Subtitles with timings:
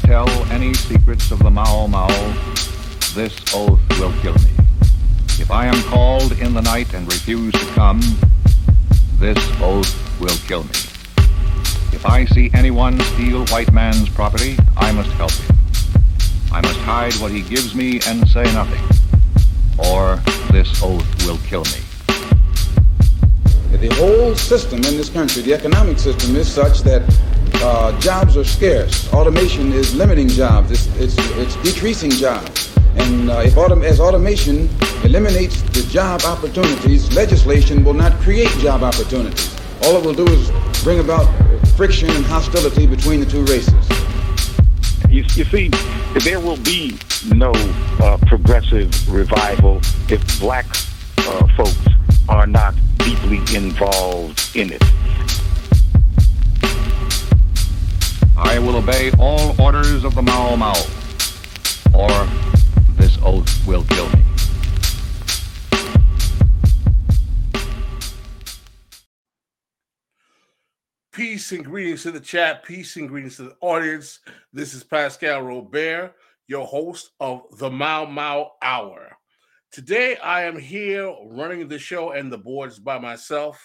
[0.00, 2.08] tell any secrets of the Mau Mau,
[3.14, 4.50] this oath will kill me.
[5.38, 8.00] If I am called in the night and refuse to come,
[9.18, 10.70] this oath will kill me.
[11.92, 15.56] If I see anyone steal white man's property, I must help him.
[16.52, 18.82] I must hide what he gives me and say nothing,
[19.78, 20.16] or
[20.50, 21.80] this oath will kill me.
[23.78, 27.02] The whole system in this country, the economic system, is such that
[27.62, 29.12] uh, jobs are scarce.
[29.12, 30.70] Automation is limiting jobs.
[30.70, 32.74] It's, it's, it's decreasing jobs.
[32.96, 34.68] And uh, if autom- as automation
[35.04, 39.54] eliminates the job opportunities, legislation will not create job opportunities.
[39.84, 40.50] All it will do is
[40.82, 41.26] bring about
[41.76, 43.74] friction and hostility between the two races.
[45.08, 45.68] You, you see,
[46.20, 46.98] there will be
[47.32, 47.52] no
[48.00, 50.66] uh, progressive revival if black
[51.18, 51.78] uh, folks
[52.28, 54.82] are not deeply involved in it.
[58.42, 60.72] I will obey all orders of the Mau Mau,
[61.92, 62.08] or
[62.96, 64.24] this oath will kill me.
[71.12, 72.64] Peace and greetings to the chat.
[72.64, 74.20] Peace and greetings to the audience.
[74.54, 76.14] This is Pascal Robert,
[76.46, 79.18] your host of the Mau Mau Hour.
[79.70, 83.62] Today, I am here running the show and the boards by myself,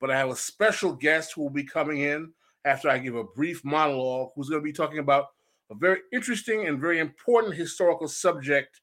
[0.00, 2.32] but I have a special guest who will be coming in
[2.64, 5.26] after I give a brief monologue, who's going to be talking about
[5.70, 8.80] a very interesting and very important historical subject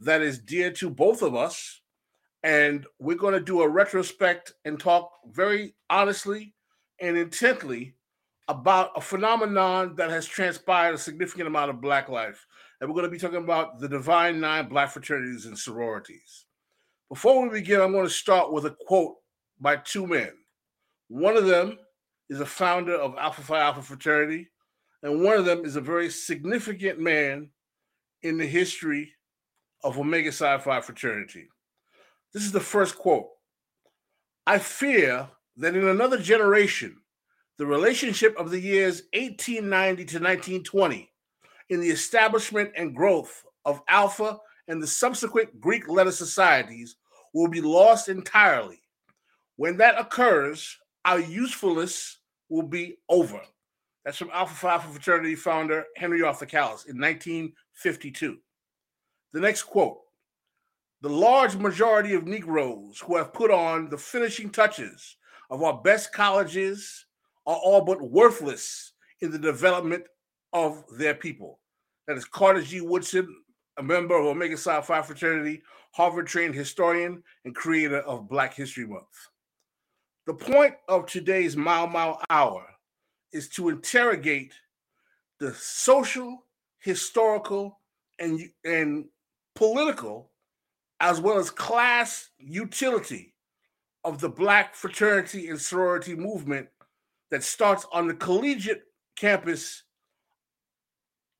[0.00, 1.80] that is dear to both of us.
[2.42, 6.54] And we're going to do a retrospect and talk very honestly
[7.00, 7.94] and intently
[8.48, 12.46] about a phenomenon that has transpired a significant amount of Black life.
[12.80, 16.46] And we're going to be talking about the Divine Nine Black fraternities and sororities.
[17.08, 19.16] Before we begin, I'm going to start with a quote
[19.60, 20.32] by two men.
[21.08, 21.78] One of them
[22.32, 24.48] is a founder of Alpha Phi Alpha fraternity,
[25.02, 27.50] and one of them is a very significant man
[28.22, 29.12] in the history
[29.84, 31.48] of Omega Psi Phi fraternity.
[32.32, 33.28] This is the first quote.
[34.46, 35.28] I fear
[35.58, 36.96] that in another generation,
[37.58, 41.12] the relationship of the years 1890 to 1920
[41.68, 44.38] in the establishment and growth of Alpha
[44.68, 46.96] and the subsequent Greek letter societies
[47.34, 48.80] will be lost entirely.
[49.56, 52.20] When that occurs, our usefulness
[52.52, 53.40] will be over.
[54.04, 58.36] That's from Alpha Phi Alpha fraternity founder Henry Arthur Callis in 1952.
[59.32, 59.98] The next quote
[61.00, 65.16] The large majority of Negroes who have put on the finishing touches
[65.50, 67.06] of our best colleges
[67.46, 68.92] are all but worthless
[69.22, 70.04] in the development
[70.52, 71.58] of their people.
[72.06, 72.82] That is Carter G.
[72.82, 73.34] Woodson,
[73.78, 75.62] a member of Omega Psi Phi fraternity,
[75.92, 79.28] Harvard trained historian, and creator of Black History Month.
[80.24, 82.64] The point of today's Mau Mau Hour
[83.32, 84.52] is to interrogate
[85.40, 86.44] the social,
[86.78, 87.80] historical,
[88.20, 89.06] and, and
[89.56, 90.30] political,
[91.00, 93.34] as well as class utility
[94.04, 96.68] of the Black fraternity and sorority movement
[97.32, 98.84] that starts on the collegiate
[99.16, 99.82] campus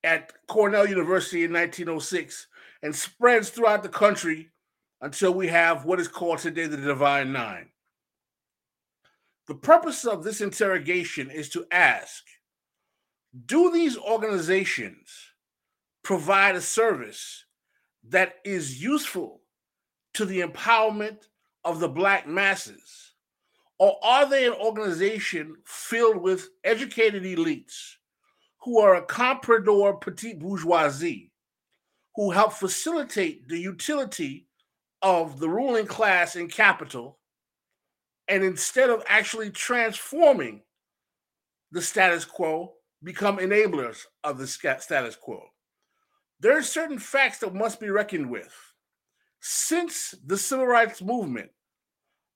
[0.02, 2.48] at Cornell University in 1906
[2.82, 4.50] and spreads throughout the country
[5.02, 7.68] until we have what is called today the Divine Nine.
[9.48, 12.24] The purpose of this interrogation is to ask
[13.46, 15.10] Do these organizations
[16.04, 17.44] provide a service
[18.08, 19.42] that is useful
[20.14, 21.28] to the empowerment
[21.64, 23.14] of the Black masses?
[23.78, 27.94] Or are they an organization filled with educated elites
[28.60, 31.32] who are a comprador petite bourgeoisie
[32.14, 34.46] who help facilitate the utility
[35.00, 37.18] of the ruling class in capital?
[38.28, 40.62] And instead of actually transforming
[41.70, 45.42] the status quo, become enablers of the status quo.
[46.40, 48.54] There are certain facts that must be reckoned with.
[49.40, 51.50] Since the civil rights movement,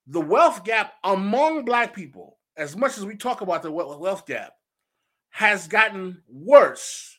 [0.07, 4.53] the wealth gap among Black people, as much as we talk about the wealth gap,
[5.31, 7.19] has gotten worse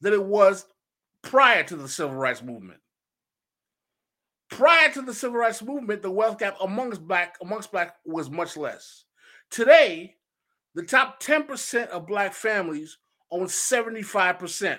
[0.00, 0.66] than it was
[1.22, 2.80] prior to the civil rights movement.
[4.50, 8.56] Prior to the civil rights movement, the wealth gap amongst black amongst black was much
[8.56, 9.04] less.
[9.50, 10.16] Today,
[10.74, 12.98] the top 10% of black families
[13.30, 14.78] own 75%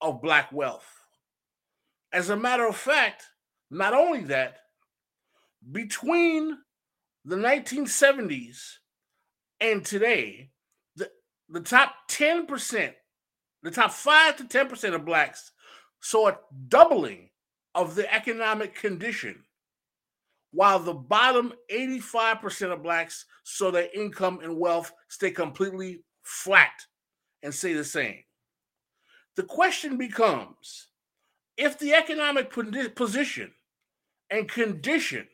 [0.00, 0.86] of black wealth.
[2.12, 3.24] As a matter of fact,
[3.70, 4.58] not only that,
[5.72, 6.58] between
[7.24, 8.58] the 1970s
[9.60, 10.50] and today,
[10.96, 11.10] the,
[11.48, 12.92] the top 10%,
[13.62, 15.52] the top 5 to 10% of blacks
[16.00, 16.38] saw a
[16.68, 17.30] doubling
[17.74, 19.42] of the economic condition,
[20.52, 26.72] while the bottom 85% of blacks saw their income and wealth stay completely flat
[27.42, 28.22] and stay the same.
[29.36, 30.88] the question becomes
[31.56, 32.50] if the economic
[32.94, 33.52] position
[34.30, 35.26] and condition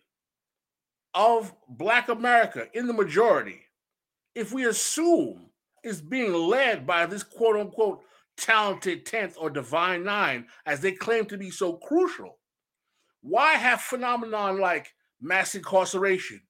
[1.14, 3.60] of Black America in the majority,
[4.34, 5.46] if we assume
[5.82, 8.02] is being led by this quote unquote
[8.40, 12.38] talented 10th or divine nine, as they claim to be so crucial,
[13.20, 16.40] why have phenomenon like mass incarceration,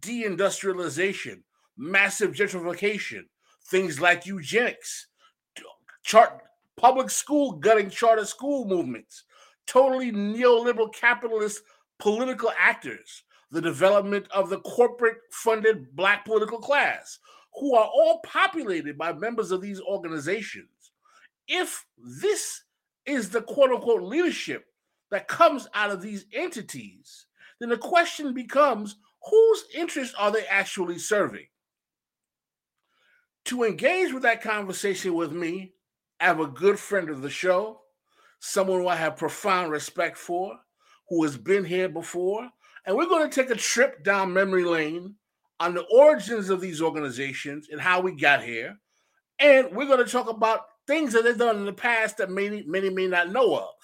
[0.00, 1.42] deindustrialization,
[1.76, 3.22] massive gentrification,
[3.70, 5.06] things like eugenics,
[6.02, 6.42] chart
[6.76, 9.24] public school gutting charter school movements,
[9.66, 11.62] totally neoliberal capitalist
[11.98, 17.18] political actors, the development of the corporate funded black political class,
[17.54, 20.68] who are all populated by members of these organizations.
[21.48, 22.62] If this
[23.06, 24.66] is the quote unquote leadership
[25.10, 27.26] that comes out of these entities,
[27.58, 28.96] then the question becomes
[29.28, 31.46] whose interests are they actually serving?
[33.46, 35.72] To engage with that conversation with me,
[36.20, 37.80] I have a good friend of the show,
[38.40, 40.58] someone who I have profound respect for,
[41.08, 42.48] who has been here before.
[42.84, 45.14] And we're going to take a trip down memory lane
[45.60, 48.76] on the origins of these organizations and how we got here.
[49.38, 52.64] And we're going to talk about things that they've done in the past that many,
[52.66, 53.74] many may not know of.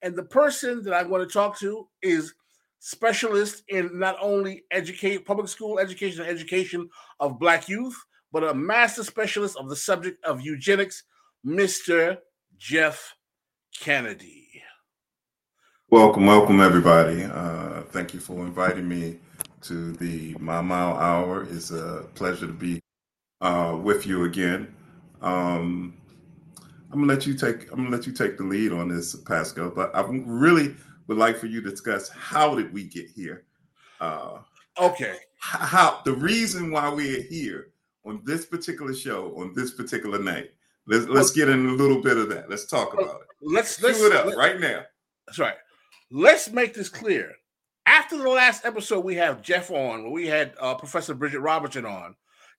[0.00, 2.34] And the person that I'm going to talk to is
[2.80, 6.88] specialist in not only educate public school education and education
[7.20, 7.94] of black youth,
[8.32, 11.04] but a master specialist of the subject of eugenics,
[11.46, 12.16] Mr.
[12.56, 13.14] Jeff
[13.78, 14.48] Kennedy.
[15.90, 17.24] Welcome, welcome everybody.
[17.24, 19.18] Uh, thank you for inviting me
[19.60, 21.46] to the Mau Mau Hour.
[21.50, 22.80] It's a pleasure to be
[23.42, 24.74] uh, with you again.
[25.20, 25.94] Um,
[26.92, 27.70] I'm gonna let you take.
[27.70, 29.70] I'm gonna let you take the lead on this, Pasco.
[29.70, 30.74] But I really
[31.06, 33.44] would like for you to discuss how did we get here.
[34.00, 34.38] Uh,
[34.78, 35.16] okay.
[35.38, 37.72] How the reason why we're here
[38.04, 40.50] on this particular show on this particular night.
[40.86, 42.50] Let's let's get in a little bit of that.
[42.50, 43.26] Let's talk about it.
[43.40, 44.82] Let's let's do it up right now.
[45.26, 45.56] That's right.
[46.10, 47.32] Let's make this clear.
[47.86, 51.86] After the last episode, we have Jeff on, where we had uh, Professor Bridget Robertson
[51.86, 52.14] on.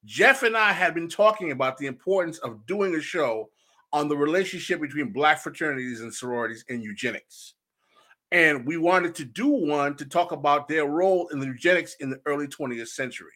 [0.06, 3.50] Jeff and I had been talking about the importance of doing a show
[3.94, 7.54] on the relationship between black fraternities and sororities and eugenics.
[8.32, 12.10] And we wanted to do one to talk about their role in the eugenics in
[12.10, 13.32] the early 20th century.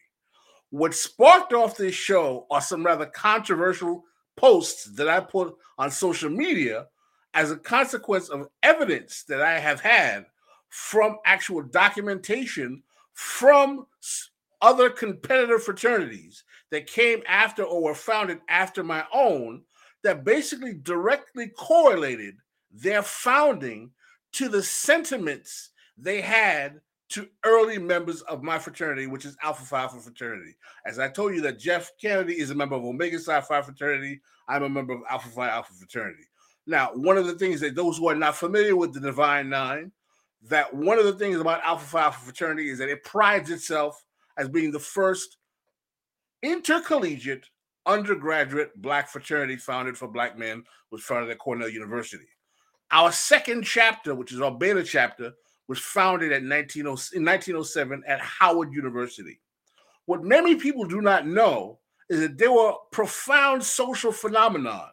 [0.70, 4.04] What sparked off this show are some rather controversial
[4.36, 6.88] posts that I put on social media
[7.32, 10.26] as a consequence of evidence that I have had
[10.68, 12.82] from actual documentation
[13.12, 13.86] from
[14.60, 19.62] other competitor fraternities that came after or were founded after my own
[20.04, 22.36] that basically directly correlated
[22.70, 23.90] their founding
[24.32, 26.80] to the sentiments they had
[27.10, 30.54] to early members of my fraternity, which is Alpha Phi Alpha fraternity.
[30.84, 34.20] As I told you, that Jeff Kennedy is a member of Omega Psi Phi fraternity.
[34.46, 36.24] I'm a member of Alpha Phi Alpha fraternity.
[36.66, 39.90] Now, one of the things that those who are not familiar with the Divine Nine,
[40.48, 44.04] that one of the things about Alpha Phi Alpha fraternity is that it prides itself
[44.36, 45.38] as being the first
[46.42, 47.46] intercollegiate
[47.88, 50.62] undergraduate black fraternity founded for black men
[50.92, 52.28] was founded at Cornell University.
[52.90, 55.32] Our second chapter, which is our beta chapter,
[55.66, 59.40] was founded at 19, in 1907 at Howard University.
[60.06, 61.78] What many people do not know
[62.08, 64.88] is that there were profound social phenomenon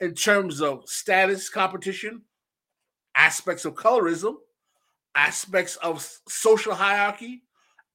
[0.00, 2.22] in terms of status competition,
[3.14, 4.36] aspects of colorism,
[5.14, 7.42] aspects of social hierarchy,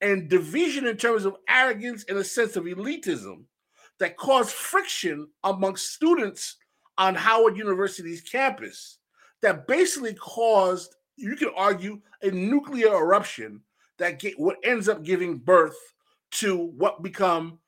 [0.01, 3.45] and division in terms of arrogance and a sense of elitism
[3.99, 6.57] that caused friction amongst students
[6.97, 8.99] on Howard University's campus
[9.41, 13.61] that basically caused, you could argue, a nuclear eruption
[13.97, 15.77] that get, what ends up giving birth
[16.31, 17.59] to what become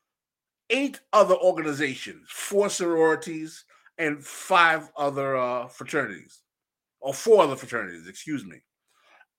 [0.70, 3.66] eight other organizations, four sororities,
[3.98, 6.42] and five other uh, fraternities,
[7.00, 8.58] or four other fraternities, excuse me.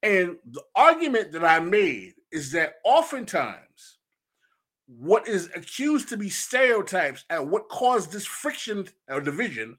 [0.03, 3.96] And the argument that I made is that oftentimes
[4.87, 9.77] what is accused to be stereotypes and what caused this friction or division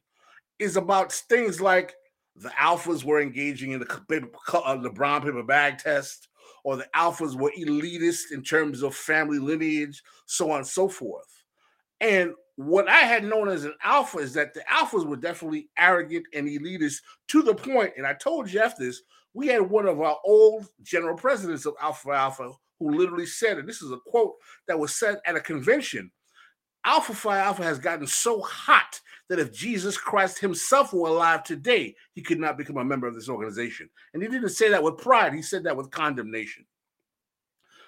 [0.59, 1.95] is about things like
[2.35, 6.27] the alphas were engaging in the, uh, the brown paper bag test,
[6.63, 11.43] or the alphas were elitist in terms of family lineage, so on and so forth.
[12.01, 16.25] And what I had known as an alpha is that the alphas were definitely arrogant
[16.33, 16.97] and elitist
[17.29, 19.01] to the point, and I told Jeff this.
[19.33, 23.69] We had one of our old general presidents of Alpha Alpha who literally said, and
[23.69, 24.33] this is a quote
[24.67, 26.11] that was said at a convention
[26.83, 28.99] Alpha Phi Alpha has gotten so hot
[29.29, 33.13] that if Jesus Christ himself were alive today, he could not become a member of
[33.13, 33.89] this organization.
[34.13, 36.65] And he didn't say that with pride, he said that with condemnation.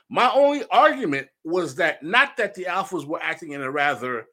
[0.09, 4.25] My only argument was that not that the Alphas were acting in a rather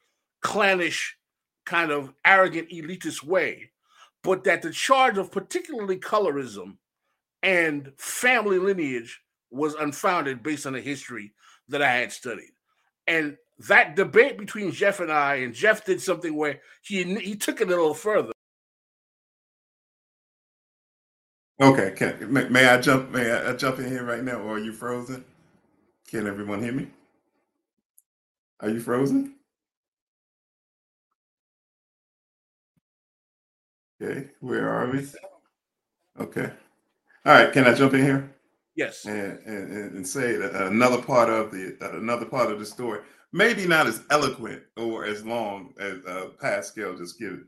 [0.42, 1.16] clannish,
[1.64, 3.70] kind of arrogant, elitist way,
[4.22, 6.76] but that the charge of particularly colorism
[7.42, 11.32] and family lineage was unfounded based on the history
[11.68, 12.52] that I had studied.
[13.06, 13.36] And
[13.68, 17.68] that debate between Jeff and I, and Jeff did something where he he took it
[17.68, 18.32] a little further.
[21.60, 23.10] Okay, can, may, may I jump?
[23.10, 25.24] May I jump in here right now, or are you frozen?
[26.08, 26.88] Can everyone hear me?
[28.60, 29.35] Are you frozen?
[34.00, 35.06] Okay, where are we?
[36.20, 36.50] Okay.
[37.24, 38.36] All right, can I jump in here?
[38.74, 39.06] Yes.
[39.06, 43.00] And and, and say that another part of the another part of the story,
[43.32, 47.44] maybe not as eloquent or as long as uh, Pascal just gave it.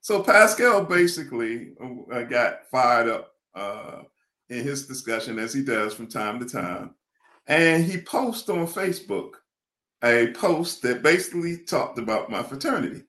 [0.00, 1.74] So Pascal basically
[2.12, 4.02] uh, got fired up uh,
[4.48, 6.94] in his discussion, as he does from time to time,
[7.46, 9.32] and he posted on Facebook
[10.02, 13.02] a post that basically talked about my fraternity.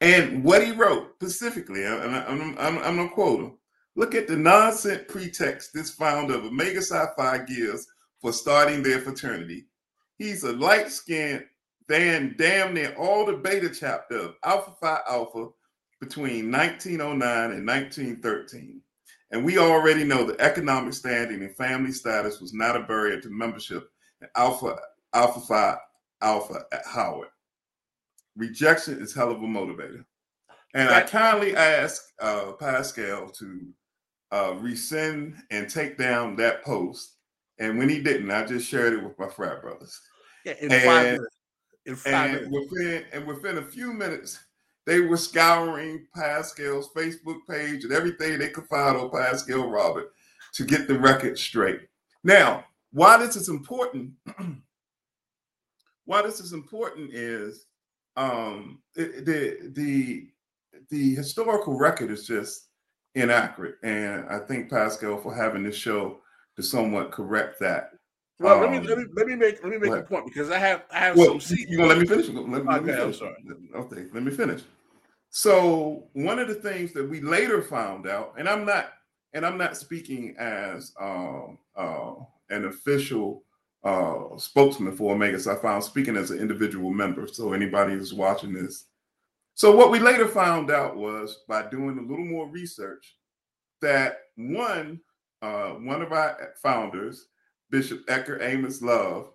[0.00, 3.58] And what he wrote specifically, and I'm, I'm, I'm going to quote him
[3.94, 7.86] look at the nonsense pretext this founder of Omega Psi Phi gives
[8.20, 9.66] for starting their fraternity.
[10.18, 11.44] He's a light skinned,
[11.88, 15.48] then damn near all the beta chapter of Alpha Phi Alpha
[16.00, 18.80] between 1909 and 1913.
[19.30, 23.30] And we already know the economic standing and family status was not a barrier to
[23.30, 23.88] membership
[24.20, 24.78] in Alpha
[25.14, 25.76] Alpha Phi
[26.22, 27.28] Alpha at Howard.
[28.36, 30.04] Rejection is hell of a motivator.
[30.74, 33.66] And I kindly ask uh, Pascal to
[34.30, 37.16] uh, resend and take down that post.
[37.58, 39.98] And when he didn't, I just shared it with my frat brothers.
[40.44, 41.36] Yeah, in and, five minutes.
[41.86, 42.70] In five and minutes.
[42.70, 44.38] within and within a few minutes,
[44.84, 50.12] they were scouring Pascal's Facebook page and everything they could find on Pascal Robert
[50.54, 51.80] to get the record straight.
[52.22, 54.12] Now, why this is important,
[56.04, 57.66] why this is important is
[58.16, 60.28] um, the the
[60.90, 62.68] the historical record is just
[63.14, 66.20] inaccurate, and I think Pascal for having this show
[66.56, 67.90] to somewhat correct that.
[68.38, 70.50] Well, um, let me let me let me make let me make a point because
[70.50, 71.56] I have I have well, some.
[71.58, 72.28] You gonna let me finish?
[72.28, 73.04] Let, let okay, me finish.
[73.04, 73.34] I'm sorry.
[73.74, 74.62] Okay, let me finish.
[75.30, 78.92] So one of the things that we later found out, and I'm not,
[79.32, 82.14] and I'm not speaking as um, uh,
[82.50, 83.42] an official
[83.86, 87.26] uh, spokesman for Omega Psi Phi, I'm speaking as an individual member.
[87.26, 88.86] So anybody who's watching this.
[89.54, 93.16] So what we later found out was by doing a little more research
[93.80, 95.00] that one,
[95.40, 97.28] uh, one of our founders,
[97.70, 99.30] Bishop Edgar Amos Love,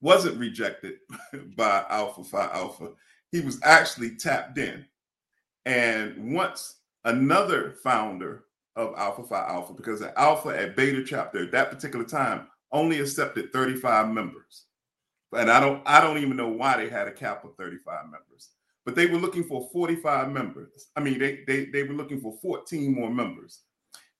[0.00, 0.94] wasn't rejected
[1.56, 2.92] by Alpha Phi Alpha
[3.32, 4.84] he was actually tapped in.
[5.64, 8.44] And once another founder
[8.76, 13.00] of Alpha Phi Alpha, because the Alpha at Beta chapter at that particular time only
[13.00, 14.66] accepted 35 members.
[15.36, 18.50] And I don't I don't even know why they had a cap of 35 members.
[18.84, 20.88] But they were looking for 45 members.
[20.96, 23.60] I mean, they they, they were looking for 14 more members.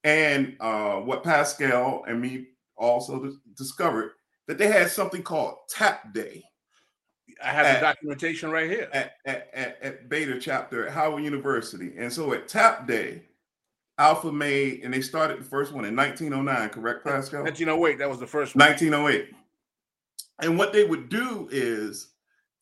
[0.05, 4.13] And uh, what Pascal and me also discovered
[4.49, 6.43] that they had something called Tap Day.
[7.43, 11.25] I have at, the documentation right here at, at, at, at, Beta chapter at Howard
[11.25, 11.93] University.
[11.97, 13.23] And so at Tap Day,
[13.99, 17.43] Alpha made, and they started the first one in 1909, correct, Pascal?
[17.43, 18.67] 1908, that was the first one.
[18.67, 19.31] 1908.
[20.41, 22.09] And what they would do is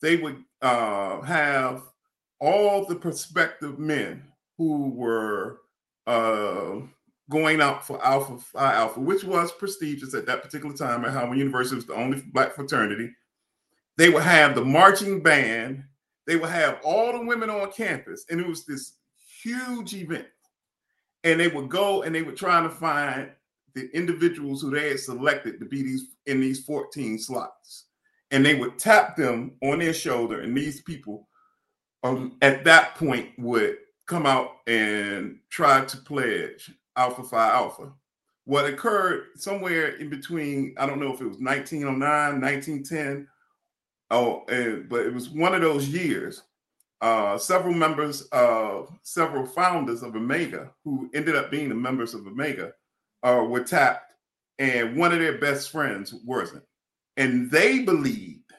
[0.02, 1.82] they would uh, have
[2.40, 4.24] all the prospective men
[4.58, 5.60] who were
[6.06, 6.80] uh,
[7.30, 11.38] going out for Alpha Phi Alpha, which was prestigious at that particular time at Howard
[11.38, 11.76] University.
[11.76, 13.10] It was the only black fraternity
[14.00, 15.84] they would have the marching band,
[16.26, 18.94] they would have all the women on campus, and it was this
[19.42, 20.26] huge event.
[21.24, 23.30] And they would go and they would try to find
[23.74, 27.86] the individuals who they had selected to be these in these 14 slots.
[28.30, 31.28] And they would tap them on their shoulder, and these people
[32.04, 37.92] um, at that point would come out and try to pledge Alpha Phi Alpha.
[38.44, 43.26] What occurred somewhere in between, I don't know if it was 1909, 1910,
[44.10, 46.42] Oh, and, but it was one of those years.
[47.00, 52.26] Uh, several members, of several founders of Omega, who ended up being the members of
[52.26, 52.72] Omega,
[53.22, 54.12] uh, were tapped,
[54.58, 56.64] and one of their best friends wasn't.
[57.16, 58.52] And they believed,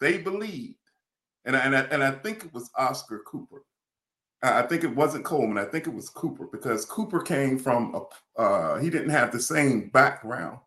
[0.00, 0.76] they believed,
[1.44, 3.62] and I, and I, and I think it was Oscar Cooper.
[4.42, 5.58] I think it wasn't Coleman.
[5.58, 8.40] I think it was Cooper because Cooper came from a.
[8.40, 10.58] Uh, he didn't have the same background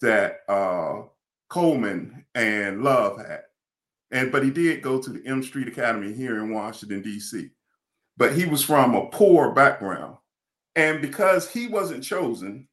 [0.00, 1.02] that uh,
[1.48, 3.44] Coleman and Love had.
[4.10, 7.50] And but he did go to the M Street Academy here in Washington, D.C.
[8.16, 10.16] But he was from a poor background.
[10.74, 12.68] And because he wasn't chosen,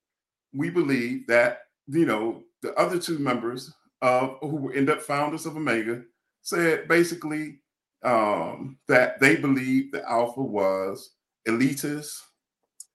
[0.53, 5.45] we believe that, you know, the other two members of who were end up founders
[5.45, 6.03] of Omega
[6.41, 7.59] said basically
[8.03, 11.11] um, that they believed that Alpha was
[11.47, 12.21] elitist,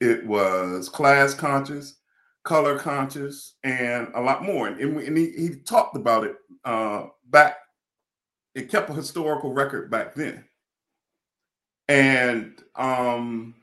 [0.00, 1.96] it was class conscious,
[2.44, 4.68] color conscious, and a lot more.
[4.68, 7.56] And, and he, he, talked about it uh, back,
[8.58, 10.44] it kept a historical record back then.
[11.86, 13.54] And um,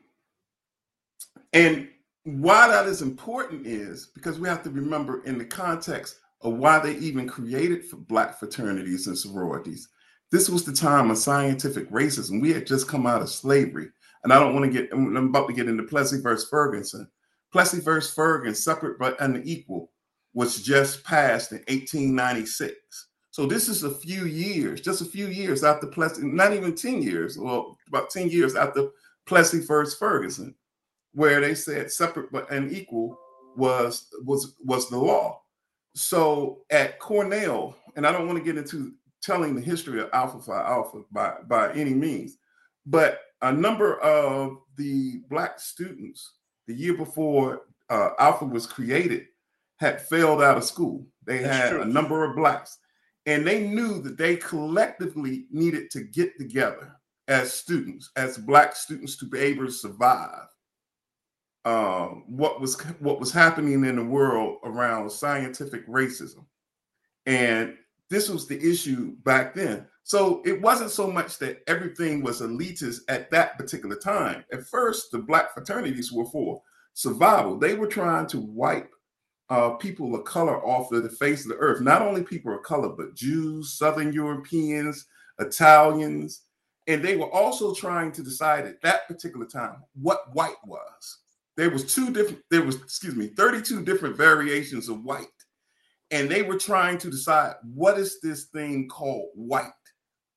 [1.52, 1.88] and
[2.24, 6.78] why that is important is because we have to remember in the context of why
[6.78, 9.88] they even created for black fraternities and sororities.
[10.32, 12.40] This was the time of scientific racism.
[12.40, 13.90] We had just come out of slavery.
[14.24, 17.08] And I don't want to get, I'm about to get into Plessy versus Ferguson.
[17.52, 19.92] Plessy versus Ferguson, separate but unequal,
[20.34, 22.74] was just passed in 1896.
[23.36, 27.02] So this is a few years, just a few years after Plessy, not even 10
[27.02, 28.88] years, well, about 10 years after
[29.26, 30.54] Plessy versus Ferguson,
[31.12, 33.14] where they said separate but unequal
[33.54, 35.42] was was was the law.
[35.94, 40.40] So at Cornell, and I don't want to get into telling the history of Alpha
[40.40, 42.38] Phi Alpha by, by any means,
[42.86, 46.32] but a number of the black students
[46.66, 49.26] the year before uh, Alpha was created
[49.76, 51.06] had failed out of school.
[51.26, 51.82] They That's had true.
[51.82, 52.78] a number of blacks,
[53.26, 56.92] and they knew that they collectively needed to get together
[57.28, 60.46] as students, as black students, to be able to survive
[61.64, 66.44] um, what was what was happening in the world around scientific racism,
[67.26, 67.74] and
[68.08, 69.86] this was the issue back then.
[70.04, 74.44] So it wasn't so much that everything was elitist at that particular time.
[74.52, 76.62] At first, the black fraternities were for
[76.94, 77.58] survival.
[77.58, 78.92] They were trying to wipe
[79.48, 81.80] uh, people of color off of the face of the earth.
[81.80, 85.06] Not only people of color, but Jews, Southern Europeans,
[85.38, 86.42] Italians,
[86.86, 91.18] and they were also trying to decide at that particular time what white was.
[91.56, 95.26] There was two different there was excuse me 32 different variations of white.
[96.12, 99.72] And they were trying to decide what is this thing called white?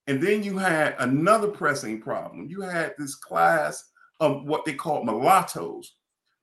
[0.08, 2.48] And then you had another pressing problem.
[2.50, 5.94] You had this class of what they called mulattoes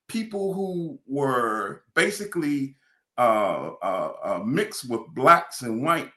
[0.08, 2.76] people who were basically
[3.18, 6.10] uh, uh, uh, mixed with blacks and whites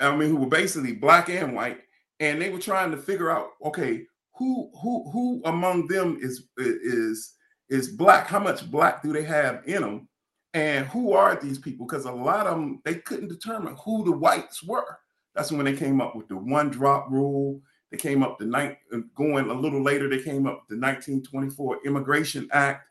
[0.00, 1.78] i mean who were basically black and white
[2.20, 7.34] and they were trying to figure out okay who who who among them is is
[7.68, 8.26] is black.
[8.26, 10.08] How much black do they have in them?
[10.54, 11.86] And who are these people?
[11.86, 14.98] Because a lot of them, they couldn't determine who the whites were.
[15.34, 17.60] That's when they came up with the one drop rule.
[17.90, 21.86] They came up the night uh, going a little later, they came up the 1924
[21.86, 22.86] Immigration Act.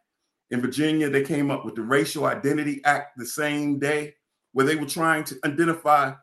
[0.52, 4.16] In Virginia, they came up with the Racial Identity Act the same day,
[4.54, 6.14] where they were trying to identify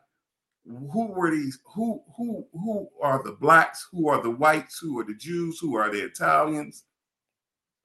[0.65, 5.03] who were these, who who who are the blacks, who are the whites, who are
[5.03, 6.83] the Jews, who are the Italians,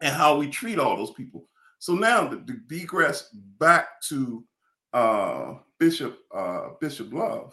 [0.00, 1.46] and how we treat all those people.
[1.78, 4.44] So now the, the digress back to
[4.92, 7.52] uh, Bishop uh, Bishop Love.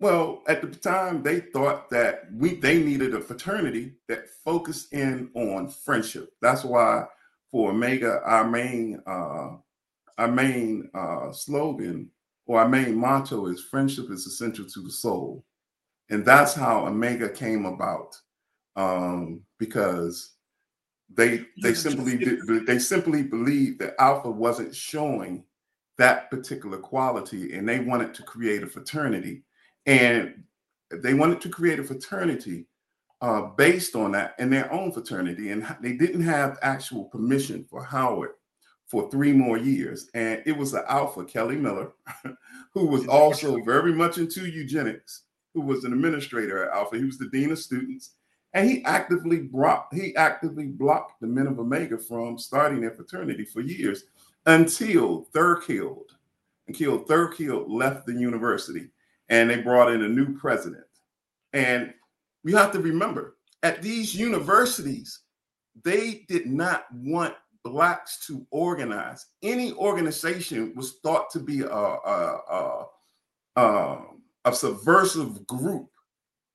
[0.00, 5.30] Well, at the time, they thought that we they needed a fraternity that focused in
[5.34, 6.32] on friendship.
[6.40, 7.06] That's why
[7.50, 9.56] for Omega, our main uh,
[10.18, 12.10] our main uh, slogan
[12.46, 15.44] or our main motto is "Friendship is essential to the soul,"
[16.10, 18.16] and that's how Omega came about.
[18.76, 20.34] Um, because
[21.12, 25.44] they they simply did, they simply believed that Alpha wasn't showing
[25.96, 29.42] that particular quality, and they wanted to create a fraternity,
[29.86, 30.44] and
[30.90, 32.66] they wanted to create a fraternity
[33.20, 37.82] uh, based on that in their own fraternity, and they didn't have actual permission for
[37.82, 38.30] Howard
[38.86, 41.92] for three more years, and it was the Alpha Kelly Miller,
[42.72, 46.96] who was also very much into eugenics, who was an administrator at Alpha.
[46.96, 48.12] He was the dean of students
[48.54, 53.44] and he actively brought he actively blocked the men of Omega from starting their fraternity
[53.44, 54.04] for years
[54.46, 56.06] until Thirkield,
[56.66, 58.88] until Thirkield left the university
[59.28, 60.84] and they brought in a new president.
[61.52, 61.92] And
[62.48, 65.20] we have to remember at these universities,
[65.84, 69.26] they did not want blacks to organize.
[69.42, 72.86] Any organization was thought to be a, a, a,
[73.56, 73.98] a,
[74.46, 75.90] a subversive group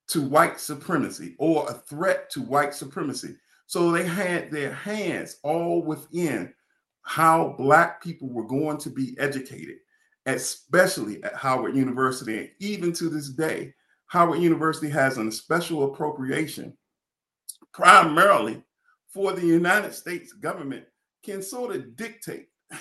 [0.08, 3.36] to white supremacy or a threat to white supremacy.
[3.66, 6.52] So they had their hands all within
[7.02, 9.76] how Black people were going to be educated,
[10.26, 12.38] especially at Howard University.
[12.40, 13.74] And even to this day,
[14.14, 16.72] Howard University has a special appropriation
[17.72, 18.62] primarily
[19.12, 20.84] for the United States government
[21.24, 22.46] can sort of dictate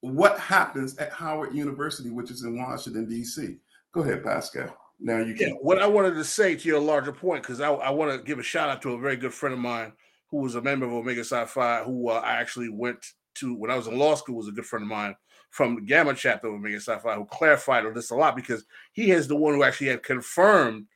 [0.00, 3.56] what happens at Howard University, which is in Washington, D.C.
[3.90, 4.76] Go ahead, Pascal.
[5.00, 5.48] Now you can.
[5.48, 8.24] Yeah, what I wanted to say to your larger point, because I, I want to
[8.24, 9.92] give a shout out to a very good friend of mine
[10.30, 13.04] who was a member of Omega Psi Phi, who uh, I actually went
[13.38, 15.16] to when I was in law school, was a good friend of mine
[15.50, 18.64] from the Gamma chapter of Omega Psi Phi, who clarified on this a lot because
[18.92, 20.86] he is the one who actually had confirmed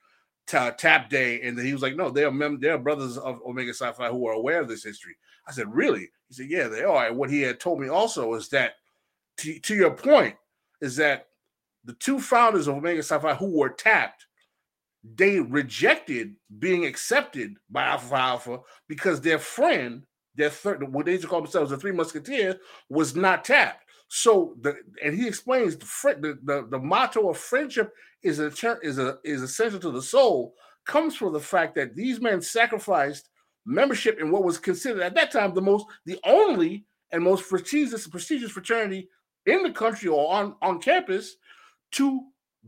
[0.46, 4.08] tap day, and then he was like, "No, they're mem- they're brothers of Omega Phi
[4.08, 7.16] who are aware of this history." I said, "Really?" He said, "Yeah, they are." And
[7.16, 8.74] what he had told me also is that,
[9.38, 10.36] to, to your point,
[10.80, 11.28] is that
[11.84, 14.26] the two founders of Omega Phi who were tapped,
[15.02, 21.12] they rejected being accepted by Alpha Phi Alpha because their friend, their third, what they
[21.12, 22.56] used to call themselves the Three Musketeers,
[22.88, 23.83] was not tapped.
[24.16, 28.46] So the and he explains the the, the, the motto of friendship is a
[28.80, 30.54] is a is essential to the soul
[30.86, 33.30] comes from the fact that these men sacrificed
[33.66, 38.06] membership in what was considered at that time the most the only and most prestigious
[38.06, 39.08] prestigious fraternity
[39.46, 41.34] in the country or on on campus
[41.90, 42.20] to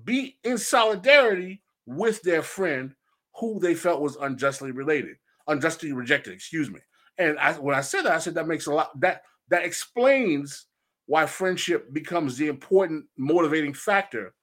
[0.02, 2.92] be in solidarity with their friend
[3.36, 5.14] who they felt was unjustly related
[5.46, 6.80] unjustly rejected excuse me.
[7.18, 10.66] And I, when i said that i said that makes a lot that that explains
[11.06, 14.34] why friendship becomes the important motivating factor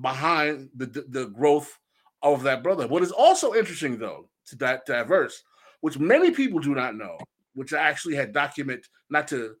[0.00, 1.78] behind the, the, the growth
[2.22, 2.86] of that brother.
[2.86, 5.42] What is also interesting, though, to that, that verse,
[5.80, 7.18] which many people do not know,
[7.54, 9.54] which I actually had document not to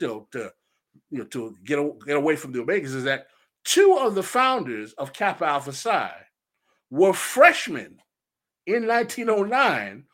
[0.00, 0.50] you know to
[1.10, 3.28] you know to get get away from the Omegas, is that
[3.64, 6.12] two of the founders of Kappa Alpha Psi
[6.90, 7.98] were freshmen
[8.66, 10.04] in 1909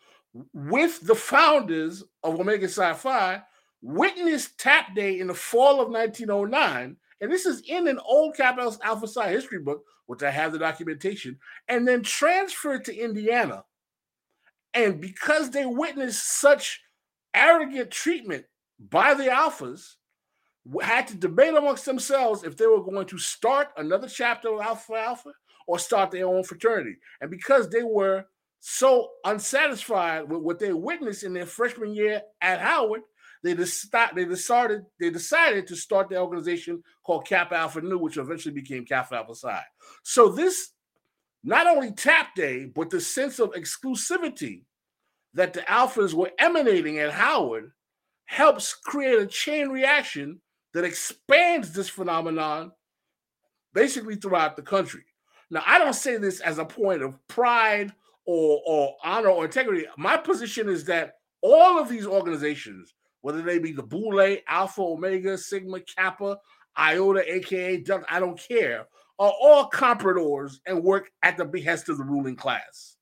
[0.52, 3.42] with the founders of Omega Psi Phi
[3.84, 8.76] witnessed Tap Day in the fall of 1909 and this is in an old Kappa
[8.82, 13.64] Alpha Psi history book, which I have the documentation, and then transferred to Indiana.
[14.74, 16.82] And because they witnessed such
[17.32, 18.44] arrogant treatment
[18.78, 19.94] by the Alphas,
[20.82, 24.94] had to debate amongst themselves if they were going to start another chapter of Alpha
[24.94, 25.32] Alpha
[25.66, 26.96] or start their own fraternity.
[27.22, 28.26] And because they were
[28.60, 33.00] so unsatisfied with what they witnessed in their freshman year at Howard,
[33.44, 38.16] they decided they decided they decided to start the organization called Kappa Alpha Nu, which
[38.16, 39.62] eventually became Kappa Alpha Psi.
[40.02, 40.70] So this
[41.44, 44.62] not only tap day, but the sense of exclusivity
[45.34, 47.72] that the alphas were emanating at Howard
[48.24, 50.40] helps create a chain reaction
[50.72, 52.72] that expands this phenomenon
[53.74, 55.04] basically throughout the country.
[55.50, 57.92] Now, I don't say this as a point of pride
[58.24, 59.84] or, or honor or integrity.
[59.98, 65.38] My position is that all of these organizations whether they be the Boule, Alpha, Omega,
[65.38, 66.36] Sigma, Kappa,
[66.78, 68.86] Iota, aka Delta, I don't care,
[69.18, 72.96] are all compradors and work at the behest of the ruling class.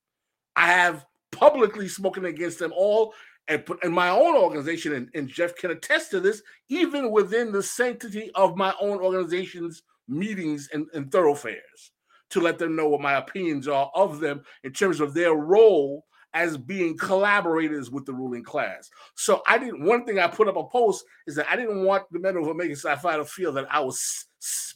[0.55, 3.15] I have publicly spoken against them all
[3.49, 7.63] and in my own organization, and, and Jeff can attest to this, even within the
[7.63, 11.91] sanctity of my own organization's meetings and, and thoroughfares,
[12.31, 16.05] to let them know what my opinions are of them in terms of their role
[16.35, 18.91] as being collaborators with the ruling class.
[19.15, 19.85] So I didn't.
[19.85, 22.47] One thing I put up a post is that I didn't want the men of
[22.47, 24.75] Omega Psi Phi to feel that I was s-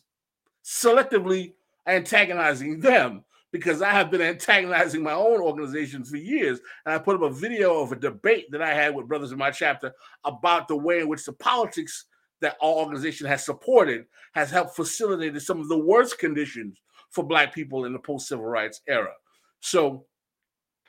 [0.65, 1.55] selectively
[1.87, 6.61] antagonizing them because I have been antagonizing my own organization for years.
[6.85, 9.39] And I put up a video of a debate that I had with brothers in
[9.39, 9.93] my chapter
[10.25, 12.05] about the way in which the politics
[12.41, 16.79] that our organization has supported has helped facilitate some of the worst conditions
[17.11, 19.13] for Black people in the post civil rights era.
[19.61, 20.05] So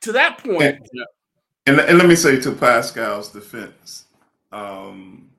[0.01, 0.79] to that point, and,
[1.65, 4.05] and, and let me say to Pascal's defense,
[4.51, 5.29] um,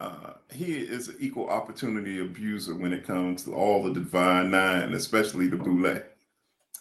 [0.00, 4.92] uh, he is an equal opportunity abuser when it comes to all the divine nine,
[4.92, 6.00] especially the Boule.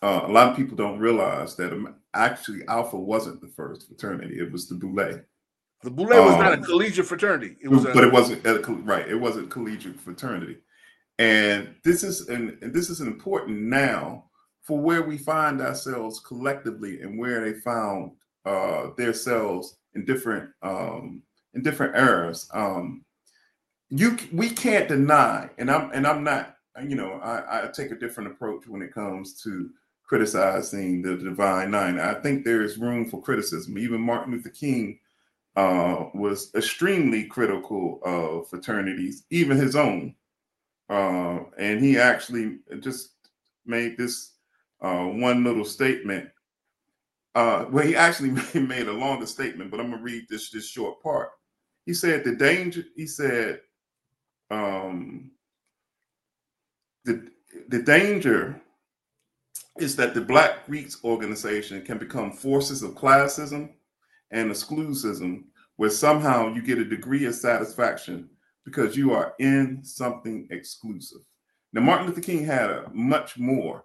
[0.02, 4.40] Uh, a lot of people don't realize that um, actually Alpha wasn't the first fraternity;
[4.40, 5.22] it was the Boule.
[5.84, 7.58] The Boule was um, not a um, collegiate fraternity.
[7.62, 9.08] It was, a, but it wasn't a, right.
[9.08, 10.58] It wasn't collegiate fraternity,
[11.20, 14.26] and this is and, and this is important now
[14.64, 18.12] for where we find ourselves collectively and where they found
[18.46, 21.22] uh, themselves in different um,
[21.54, 22.50] in different eras.
[22.54, 23.06] Um,
[23.90, 26.56] you we can't deny, and I'm and I'm not.
[26.82, 29.70] You know, I, I take a different approach when it comes to
[30.04, 32.00] criticizing the divine nine.
[32.00, 33.78] I think there is room for criticism.
[33.78, 35.00] Even Martin Luther King
[35.56, 40.16] uh, was extremely critical of fraternities, even his own.
[40.90, 43.12] Uh, and he actually just
[43.66, 44.33] made this
[44.84, 46.30] uh, one little statement.
[47.34, 51.02] Uh, well, he actually made a longer statement, but I'm gonna read this this short
[51.02, 51.30] part.
[51.86, 52.84] He said the danger.
[52.96, 53.62] He said
[54.52, 55.32] um,
[57.06, 57.32] the
[57.70, 58.62] the danger
[59.80, 63.72] is that the Black Greeks organization can become forces of classism
[64.30, 65.46] and exclusivism,
[65.78, 68.30] where somehow you get a degree of satisfaction
[68.66, 71.20] because you are in something exclusive.
[71.74, 73.84] Now, Martin Luther King had a much more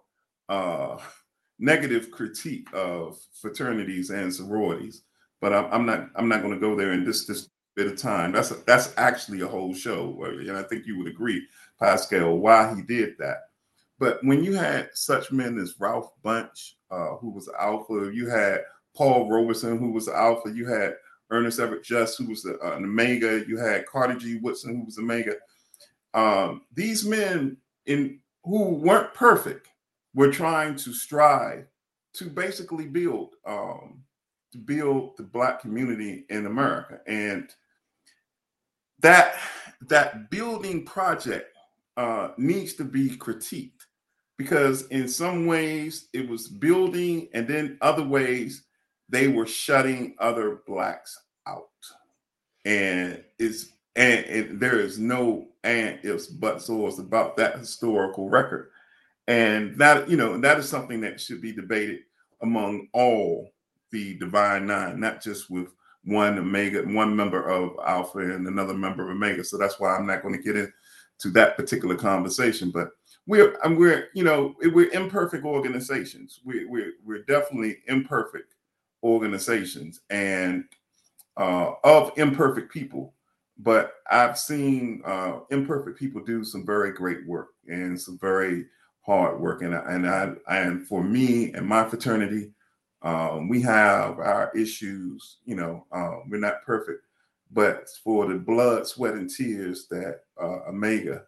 [0.48, 0.98] uh,
[1.58, 5.02] negative critique of fraternities and sororities,
[5.40, 7.96] but I'm, I'm not I'm not going to go there in this this bit of
[7.96, 8.32] time.
[8.32, 11.46] That's a, that's actually a whole show, and I think you would agree,
[11.80, 13.38] Pascal, why he did that.
[13.98, 18.62] But when you had such men as Ralph Bunche, uh, who was alpha, you had
[18.96, 20.94] Paul Robeson, who was alpha, you had
[21.30, 24.38] Ernest Everett Just, who was the, uh, an omega, you had Carter G.
[24.38, 25.34] Woodson, who was omega.
[26.14, 27.56] Um, these men
[27.86, 29.68] in who weren't perfect
[30.18, 31.64] were trying to strive
[32.12, 34.02] to basically build um,
[34.50, 37.48] to build the black community in America, and
[38.98, 39.36] that
[39.82, 41.56] that building project
[41.96, 43.86] uh, needs to be critiqued
[44.36, 48.64] because in some ways it was building, and then other ways
[49.08, 51.68] they were shutting other blacks out,
[52.64, 58.70] and it's and, and there is no and ifs buts or about that historical record
[59.28, 62.00] and that you know that is something that should be debated
[62.42, 63.48] among all
[63.92, 65.68] the divine nine not just with
[66.04, 69.44] one omega one member of alpha and another member of omega.
[69.44, 72.90] So that's why i'm not going to get into that particular conversation but
[73.28, 76.40] we're we're you know we're imperfect organizations.
[76.44, 78.54] We, we're we're definitely imperfect
[79.04, 80.64] organizations and
[81.36, 83.14] uh, of imperfect people.
[83.58, 88.66] But I've seen uh, imperfect people do some very great work and some very
[89.08, 89.62] hard work.
[89.62, 92.52] And I, and I and for me and my fraternity,
[93.02, 95.38] um, we have our issues.
[95.44, 97.04] You know, um, we're not perfect,
[97.50, 101.24] but for the blood, sweat, and tears that uh, Omega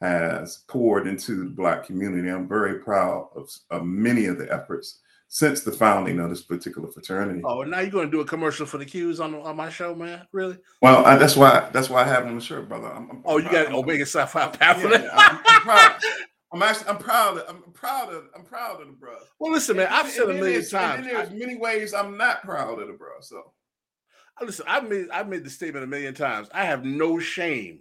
[0.00, 5.00] has poured into the Black community, I'm very proud of, of many of the efforts
[5.28, 7.40] since the founding of this particular fraternity.
[7.44, 9.94] Oh, now you're going to do a commercial for the Qs on on my show,
[9.94, 10.26] man?
[10.30, 10.58] Really?
[10.80, 12.88] Well, I, that's why that's why I have on the shirt, brother.
[12.88, 14.88] I'm, I'm oh, you got Omega Psi Phi Alpha.
[14.88, 15.96] Yeah, I'm, I'm, proud.
[16.54, 19.16] I'm actually I'm proud of I'm proud of I'm proud of the bro.
[19.40, 20.98] Well, listen, man, I've said a million times.
[20.98, 23.08] And then there's many ways I'm not proud of the bro.
[23.20, 23.52] So
[24.40, 26.48] I listen, I've made I've made the statement a million times.
[26.54, 27.80] I have no shame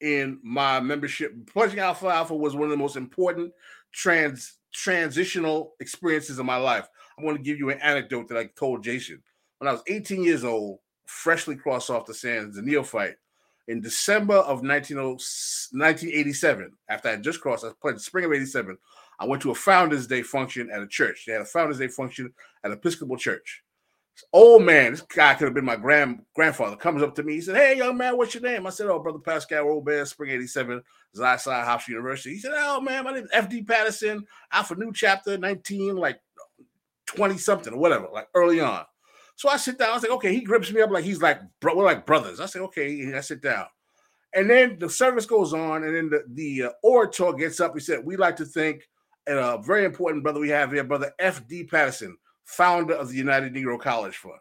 [0.00, 1.34] in my membership.
[1.46, 3.52] Pledging Alpha Alpha was one of the most important
[3.92, 6.88] trans transitional experiences of my life.
[7.18, 9.22] I want to give you an anecdote that I told Jason.
[9.58, 13.16] When I was 18 years old, freshly crossed off the sands, the neophyte,
[13.68, 18.76] in December of 1987, after I just crossed, I played the spring of 87,
[19.18, 21.24] I went to a Founders Day function at a church.
[21.26, 23.62] They had a Founders Day function at Episcopal Church.
[24.14, 27.34] This old man, this guy could have been my grand grandfather, comes up to me.
[27.34, 28.66] He said, Hey, young man, what's your name?
[28.66, 30.82] I said, Oh, Brother Pascal Robert, Spring 87,
[31.16, 32.34] Xi Psi Hofstra University.
[32.34, 36.20] He said, Oh, man, my name is FD Patterson, Alpha Nu Chapter 19, like
[37.06, 38.84] 20 something or whatever, like early on.
[39.36, 39.90] So I sit down.
[39.90, 42.40] I was like, okay, he grips me up like he's like, bro, we're like brothers.
[42.40, 43.66] I say, okay, I sit down.
[44.34, 47.72] And then the service goes on, and then the, the uh, orator gets up.
[47.74, 48.82] He said, we like to thank
[49.26, 51.64] a very important brother we have here, brother F.D.
[51.64, 54.34] Patterson, founder of the United Negro College Fund.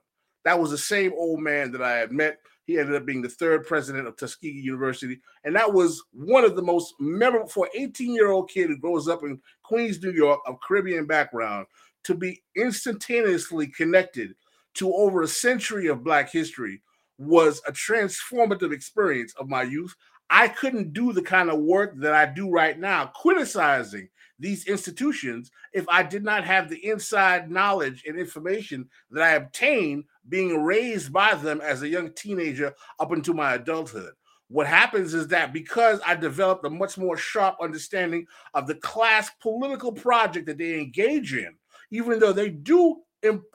[0.45, 2.39] That was the same old man that I had met.
[2.65, 5.19] He ended up being the third president of Tuskegee University.
[5.43, 8.77] And that was one of the most memorable for an 18 year old kid who
[8.77, 11.67] grows up in Queens, New York, of Caribbean background
[12.03, 14.35] to be instantaneously connected
[14.75, 16.81] to over a century of Black history
[17.17, 19.95] was a transformative experience of my youth.
[20.29, 24.09] I couldn't do the kind of work that I do right now, criticizing
[24.39, 30.05] these institutions, if I did not have the inside knowledge and information that I obtained
[30.27, 34.13] being raised by them as a young teenager up into my adulthood.
[34.49, 39.29] What happens is that because I developed a much more sharp understanding of the class
[39.41, 41.55] political project that they engage in,
[41.91, 43.01] even though they do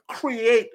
[0.08, 0.70] create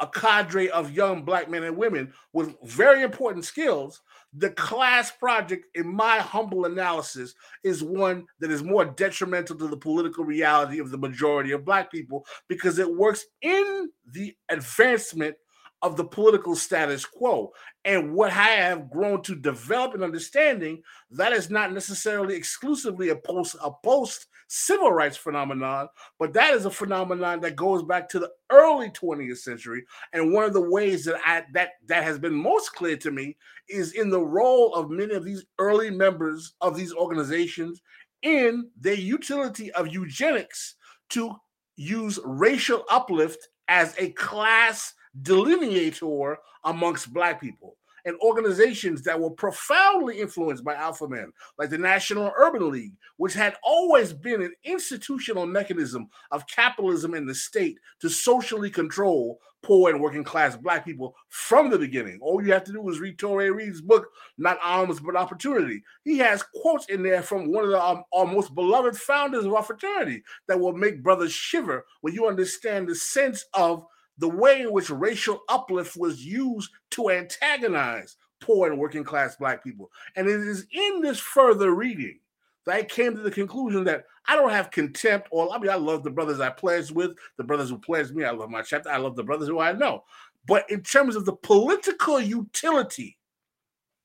[0.00, 4.00] a cadre of young black men and women with very important skills,
[4.32, 7.34] the class project, in my humble analysis,
[7.64, 11.90] is one that is more detrimental to the political reality of the majority of black
[11.90, 15.34] people because it works in the advancement
[15.82, 17.52] of the political status quo.
[17.84, 20.82] And what I have grown to develop an understanding
[21.12, 26.64] that is not necessarily exclusively a post a post civil rights phenomenon, but that is
[26.64, 29.84] a phenomenon that goes back to the early 20th century.
[30.12, 33.36] And one of the ways that I that that has been most clear to me
[33.68, 37.80] is in the role of many of these early members of these organizations
[38.22, 40.74] in their utility of eugenics
[41.10, 41.34] to
[41.76, 50.20] use racial uplift as a class delineator amongst black people and organizations that were profoundly
[50.20, 55.46] influenced by alpha men, like the National Urban League, which had always been an institutional
[55.46, 61.14] mechanism of capitalism in the state to socially control poor and working class black people
[61.28, 62.18] from the beginning.
[62.22, 65.82] All you have to do is read Touré Reed's book, Not Alms But Opportunity.
[66.04, 69.54] He has quotes in there from one of the, um, our most beloved founders of
[69.54, 73.84] our fraternity that will make brothers shiver when you understand the sense of
[74.18, 79.62] the way in which racial uplift was used to antagonize poor and working class black
[79.62, 79.90] people.
[80.16, 82.18] And it is in this further reading
[82.66, 85.76] that I came to the conclusion that I don't have contempt or I mean I
[85.76, 88.24] love the brothers I pledged with, the brothers who pledged me.
[88.24, 88.90] I love my chapter.
[88.90, 90.04] I love the brothers who I know.
[90.46, 93.16] But in terms of the political utility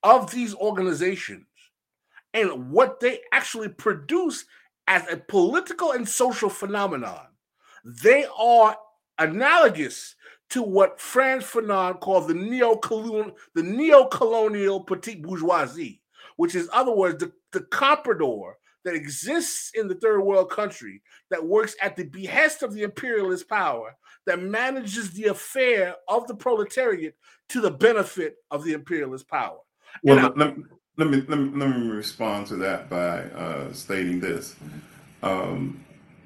[0.04, 1.46] of these organizations
[2.34, 4.46] and what they actually produce
[4.88, 7.28] as a political and social phenomenon,
[7.86, 8.76] they are
[9.24, 10.16] analogous
[10.52, 16.02] to what Frantz Fanon called the neo-colonial, the neo-colonial petite bourgeoisie,
[16.36, 18.54] which is, other words, the, the comprador
[18.86, 23.48] that exists in the third world country that works at the behest of the imperialist
[23.50, 27.16] power that manages the affair of the proletariat
[27.50, 29.58] to the benefit of the imperialist power.
[30.04, 30.56] Well, let, let,
[30.98, 34.56] let, me, let, me, let me respond to that by uh, stating this.
[35.22, 35.84] Um,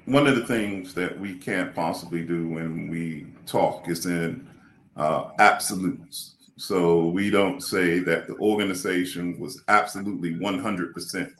[0.08, 4.48] one of the things that we can't possibly do when we talk is in
[4.96, 6.36] uh, absolutes.
[6.56, 11.30] So we don't say that the organization was absolutely 100%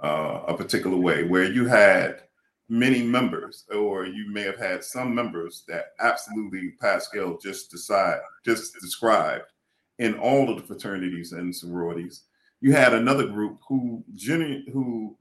[0.00, 2.22] uh, a particular way, where you had
[2.68, 8.74] many members, or you may have had some members that absolutely Pascal just decide just
[8.80, 9.44] described
[10.00, 12.24] in all of the fraternities and sororities.
[12.60, 14.02] You had another group who
[14.72, 15.16] who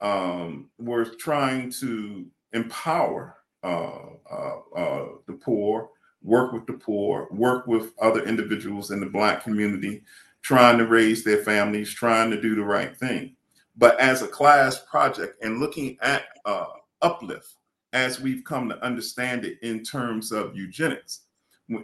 [0.00, 2.26] um, were trying to
[2.56, 5.90] empower uh, uh, uh, the poor,
[6.22, 10.02] work with the poor, work with other individuals in the Black community,
[10.42, 13.36] trying to raise their families, trying to do the right thing.
[13.76, 16.66] But as a class project and looking at uh,
[17.02, 17.54] uplift
[17.92, 21.22] as we've come to understand it in terms of eugenics,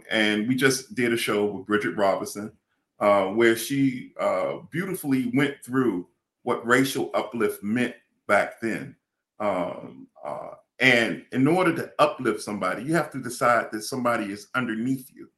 [0.09, 2.51] and we just did a show with Bridget Robinson
[2.99, 6.07] uh, where she uh, beautifully went through
[6.43, 7.95] what racial uplift meant
[8.27, 8.95] back then.
[9.39, 14.47] Um, uh, and in order to uplift somebody, you have to decide that somebody is
[14.55, 15.29] underneath you.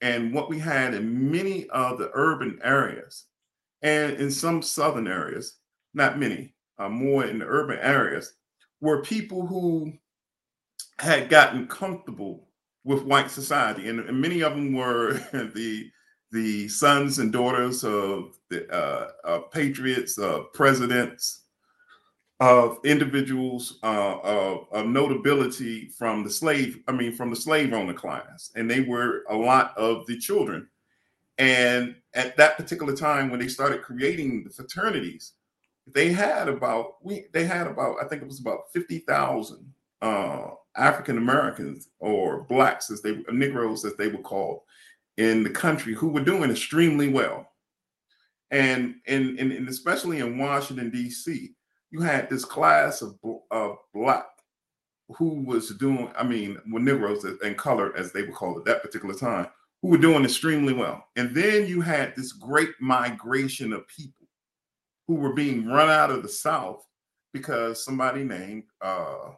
[0.00, 3.24] And what we had in many of the urban areas
[3.82, 5.58] and in some southern areas,
[5.94, 8.34] not many, uh, more in the urban areas,
[8.80, 9.92] were people who
[10.98, 12.48] had gotten comfortable
[12.84, 13.88] with white society.
[13.88, 15.90] And, and many of them were the
[16.32, 21.45] the sons and daughters of the uh, uh, patriots, uh, presidents,
[22.40, 27.94] of individuals uh, of, of, notability from the slave, I mean, from the slave owner
[27.94, 30.68] class, and they were a lot of the children.
[31.38, 35.32] And at that particular time, when they started creating the fraternities,
[35.86, 39.72] they had about we they had about I think it was about fifty thousand
[40.02, 44.60] uh, African Americans or blacks as they Negroes as they were called
[45.16, 47.50] in the country who were doing extremely well.
[48.50, 51.55] And and, and especially in Washington D.C
[51.90, 53.18] you had this class of,
[53.50, 54.26] of black
[55.16, 58.82] who was doing, I mean, with Negroes and color, as they would call it that
[58.82, 59.46] particular time,
[59.82, 61.04] who were doing extremely well.
[61.16, 64.26] And then you had this great migration of people
[65.06, 66.84] who were being run out of the South
[67.32, 69.30] because somebody named uh,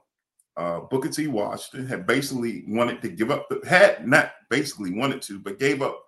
[0.57, 1.27] uh, Booker T.
[1.27, 5.83] Washington had basically wanted to give up, the, had not basically wanted to, but gave
[5.83, 6.03] up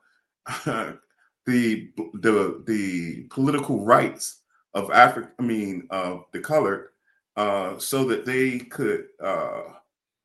[0.67, 0.93] uh,
[1.47, 4.40] the the the political rights
[4.75, 6.89] of Africa, I mean, of the colored,
[7.37, 9.63] uh, so that they could, uh,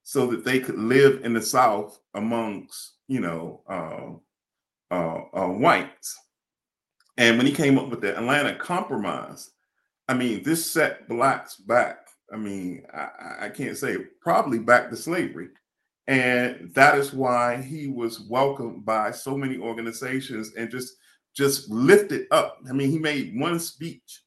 [0.04, 6.18] so that they could live in the South amongst, you know, uh, uh, uh, whites.
[7.18, 9.52] And when he came up with the Atlanta Compromise,
[10.08, 12.08] I mean, this set blacks back.
[12.32, 15.50] I mean, I, I can't say probably back to slavery.
[16.08, 20.98] And that is why he was welcomed by so many organizations and just
[21.36, 22.60] just lifted up.
[22.70, 24.22] I mean, he made one speech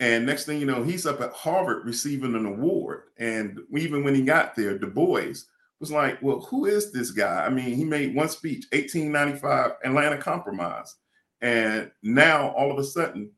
[0.00, 3.02] and next thing you know, he's up at Harvard receiving an award.
[3.18, 5.34] And even when he got there, Du Bois
[5.80, 7.44] was like, Well, who is this guy?
[7.44, 10.94] I mean, he made one speech, 1895 Atlanta Compromise.
[11.40, 13.30] And now all of a sudden,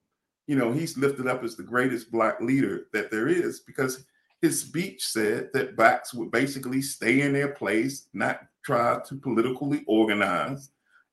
[0.46, 4.05] you know, he's lifted up as the greatest black leader that there is because
[4.42, 9.84] his speech said that blacks would basically stay in their place, not try to politically
[9.87, 10.70] organize,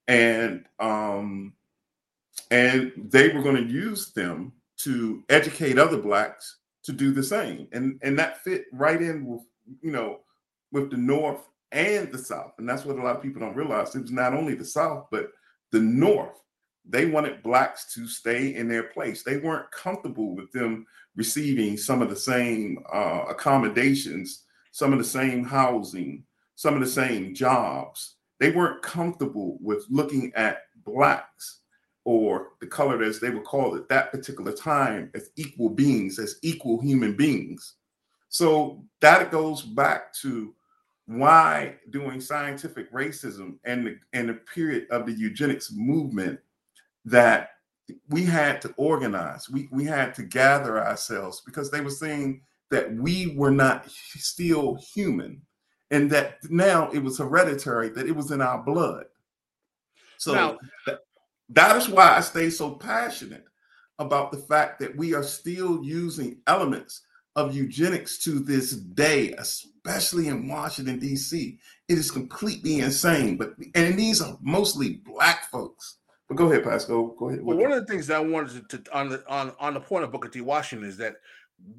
[0.08, 1.54] and um,
[2.52, 7.68] and they were going to use them to educate other blacks to do the same.
[7.72, 9.42] And and that fit right in with
[9.82, 10.20] you know
[10.72, 12.54] with the north and the south.
[12.58, 13.96] And that's what a lot of people don't realize.
[13.96, 15.30] It was not only the south but
[15.72, 16.42] the north
[16.90, 19.22] they wanted blacks to stay in their place.
[19.22, 20.86] They weren't comfortable with them
[21.18, 26.24] receiving some of the same uh, accommodations some of the same housing
[26.58, 28.16] some of the same jobs.
[28.40, 31.62] They weren't comfortable with looking at blacks
[32.08, 36.40] or the colored as they would call it that particular time as equal beings, as
[36.42, 37.74] equal human beings.
[38.30, 40.56] So that goes back to
[41.06, 46.40] why doing scientific racism and the, and the period of the eugenics movement
[47.04, 47.50] that
[48.08, 49.50] we had to organize.
[49.50, 52.40] We we had to gather ourselves because they were saying
[52.72, 55.42] that we were not still human,
[55.92, 59.08] and that now it was hereditary, that it was in our blood.
[60.18, 61.00] So now, that,
[61.50, 63.46] that is why I stay so passionate
[64.00, 67.02] about the fact that we are still using elements
[67.36, 71.60] of eugenics to this day, especially in Washington, D.C.
[71.88, 73.38] It is completely insane.
[73.38, 75.98] But and these are mostly black folks.
[76.28, 77.08] But go ahead, Pascal.
[77.18, 77.42] Go ahead.
[77.42, 79.80] Well, one of the things that I wanted to, to on the on, on the
[79.80, 80.42] point of Booker T.
[80.42, 81.18] Washington is that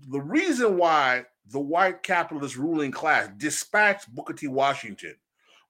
[0.09, 4.49] the reason why the white capitalist ruling class dispatched Booker T.
[4.49, 5.15] Washington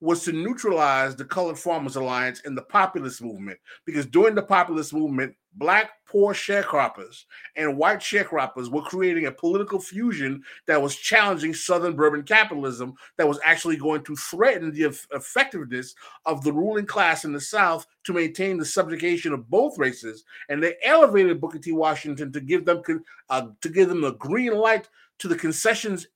[0.01, 3.59] was to neutralize the Colored Farmers Alliance and the populist movement.
[3.84, 7.24] Because during the populist movement, black poor sharecroppers
[7.57, 13.26] and white sharecroppers were creating a political fusion that was challenging Southern bourbon capitalism, that
[13.26, 15.94] was actually going to threaten the effectiveness
[16.26, 20.24] of the ruling class in the South to maintain the subjugation of both races.
[20.49, 21.72] And they elevated Booker T.
[21.72, 22.82] Washington to give them
[23.28, 24.88] uh, to give them the green light
[25.18, 26.07] to the concessions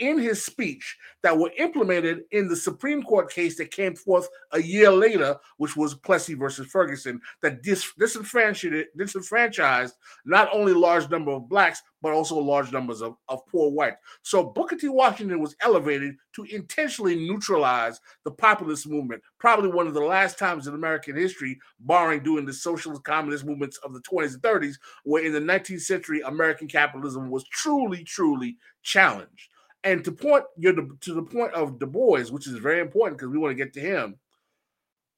[0.00, 4.60] in his speech that were implemented in the Supreme Court case that came forth a
[4.60, 9.94] year later, which was Plessy versus Ferguson, that dis- disenfranchised, disenfranchised
[10.24, 13.98] not only large number of blacks but also large numbers of, of poor whites.
[14.22, 14.88] So Booker T.
[14.88, 20.66] Washington was elevated to intentionally neutralize the populist movement, probably one of the last times
[20.66, 25.24] in American history, barring during the socialist communist movements of the 20s and 30s, where
[25.24, 29.49] in the 19th century American capitalism was truly, truly challenged.
[29.82, 33.32] And to point you to the point of Du Bois, which is very important because
[33.32, 34.16] we want to get to him.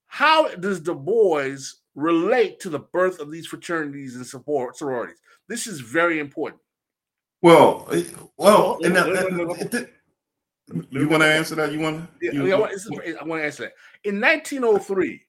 [0.07, 1.57] How does Du Bois
[1.95, 5.21] relate to the birth of these fraternities and support sororities?
[5.49, 6.61] This is very important.
[7.41, 8.05] Well, eh,
[8.37, 8.95] well, and
[10.91, 11.73] you want to answer that?
[11.73, 12.09] You want?
[12.21, 12.73] You, yeah, I, want,
[13.21, 13.73] I want to answer that.
[14.05, 15.21] In 1903,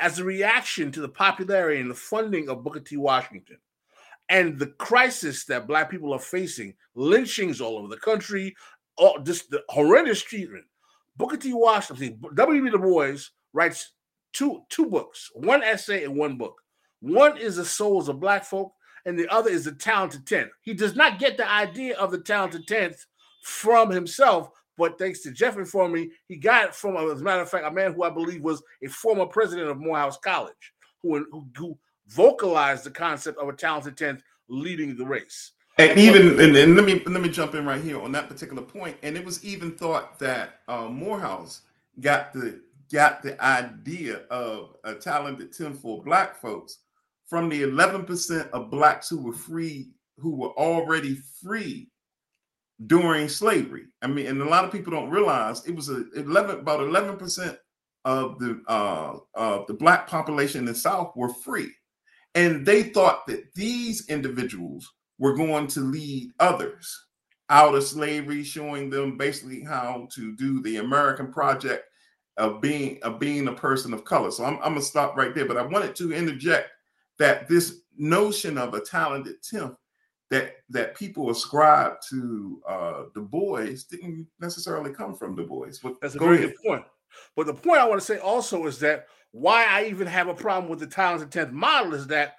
[0.00, 2.96] as a reaction to the popularity and the funding of Booker T.
[2.96, 3.58] Washington,
[4.28, 8.54] and the crisis that black people are facing, lynchings all over the country,
[8.96, 10.64] all just the horrendous treatment.
[11.16, 11.52] Booker T.
[11.52, 12.70] Washington, W.B.
[12.70, 13.16] Du Bois
[13.52, 13.92] writes
[14.32, 16.60] two two books, one essay and one book.
[17.00, 18.72] One is the souls of black folk,
[19.04, 20.50] and the other is the talented tenth.
[20.62, 23.06] He does not get the idea of the talented tenth
[23.42, 27.42] from himself, but thanks to Jeff informing me, he got it from, as a matter
[27.42, 30.72] of fact, a man who I believe was a former president of Morehouse College,
[31.02, 31.78] who, who, who
[32.08, 35.52] vocalized the concept of a talented 10th leading the race.
[35.78, 38.62] And even and, and, let me let me jump in right here on that particular
[38.62, 38.96] point.
[39.02, 41.62] And it was even thought that uh, Morehouse
[42.00, 46.78] got the got the idea of a talented 10 for black folks
[47.26, 51.90] from the 11% of blacks who were free, who were already free
[52.86, 53.86] during slavery.
[54.02, 57.58] I mean, and a lot of people don't realize it was a 11 about 11%
[58.04, 61.70] of the uh, of the black population in the South were free.
[62.36, 67.06] And they thought that these individuals were going to lead others
[67.48, 71.84] out of slavery, showing them basically how to do the American project
[72.36, 74.30] of being of being a person of color.
[74.30, 75.46] So I'm, I'm gonna stop right there.
[75.46, 76.70] But I wanted to interject
[77.18, 79.76] that this notion of a talented tenth
[80.28, 85.68] that that people ascribe to uh, Du Bois didn't necessarily come from Du Bois.
[85.82, 86.54] But That's a very ahead.
[86.62, 86.84] good point.
[87.34, 89.06] But the point I want to say also is that
[89.36, 92.36] why I even have a problem with the talented 10th model is that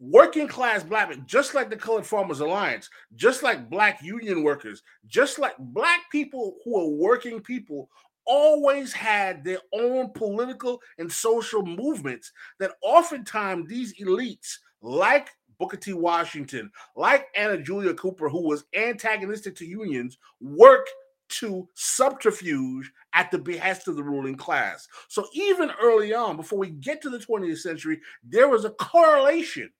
[0.00, 4.82] working class black men, just like the Colored Farmers Alliance, just like black union workers,
[5.06, 7.88] just like black people who are working people,
[8.24, 15.28] always had their own political and social movements that oftentimes these elites, like
[15.60, 15.92] Booker T.
[15.92, 20.86] Washington, like Anna Julia Cooper, who was antagonistic to unions, work
[21.30, 24.86] to subterfuge at the behest of the ruling class.
[25.08, 29.70] So even early on, before we get to the 20th century, there was a correlation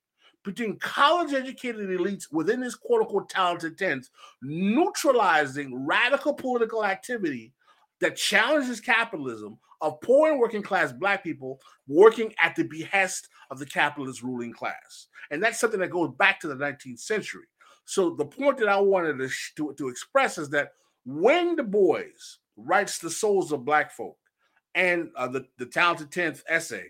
[0.44, 4.10] between college educated elites within this quote unquote talented tents
[4.42, 7.52] neutralizing radical political activity
[8.00, 13.58] that challenges capitalism of poor and working class black people working at the behest of
[13.58, 15.08] the capitalist ruling class.
[15.30, 17.44] And that's something that goes back to the 19th century.
[17.84, 20.72] So the point that I wanted to, to, to express is that
[21.04, 22.02] when Du Bois
[22.56, 24.16] writes The Souls of Black Folk
[24.74, 26.86] and uh, the, the Talented 10th essay,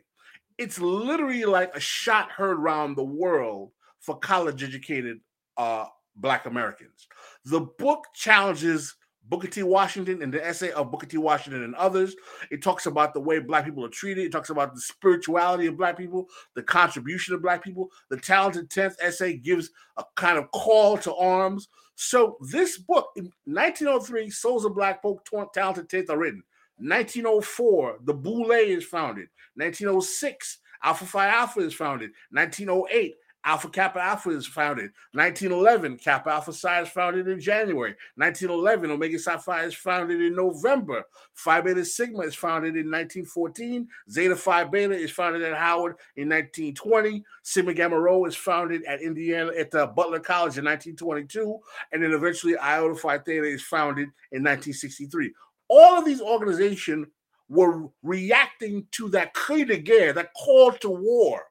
[0.58, 5.20] it's literally like a shot heard around the world for college educated
[5.56, 5.86] uh,
[6.16, 7.06] Black Americans.
[7.44, 8.94] The book challenges
[9.30, 9.62] Booker T.
[9.62, 11.16] Washington and the essay of Booker T.
[11.16, 12.16] Washington and others.
[12.50, 14.24] It talks about the way Black people are treated.
[14.24, 17.90] It talks about the spirituality of Black people, the contribution of Black people.
[18.10, 21.68] The Talented 10th essay gives a kind of call to arms.
[22.02, 25.22] So, this book, in 1903, Souls of Black Folk,
[25.52, 26.42] Talented 10th are written.
[26.78, 29.28] 1904, the Boule is founded.
[29.56, 32.12] 1906, Alpha Phi Alpha is founded.
[32.30, 34.90] 1908, Alpha Kappa Alpha is founded.
[35.12, 37.96] 1911, Kappa Alpha Psi is founded in January.
[38.16, 41.02] 1911, Omega Psi Phi is founded in November.
[41.34, 43.88] Phi Beta Sigma is founded in 1914.
[44.10, 47.24] Zeta Phi Beta is founded at Howard in 1920.
[47.42, 51.58] Sigma Gamma Rho is founded at Indiana at uh, Butler College in 1922.
[51.92, 55.32] And then eventually Iota Phi Theta is founded in 1963.
[55.68, 57.06] All of these organizations
[57.48, 61.49] were reacting to that cri de guerre, that call to war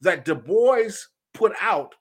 [0.00, 0.90] that Du Bois
[1.34, 1.94] put out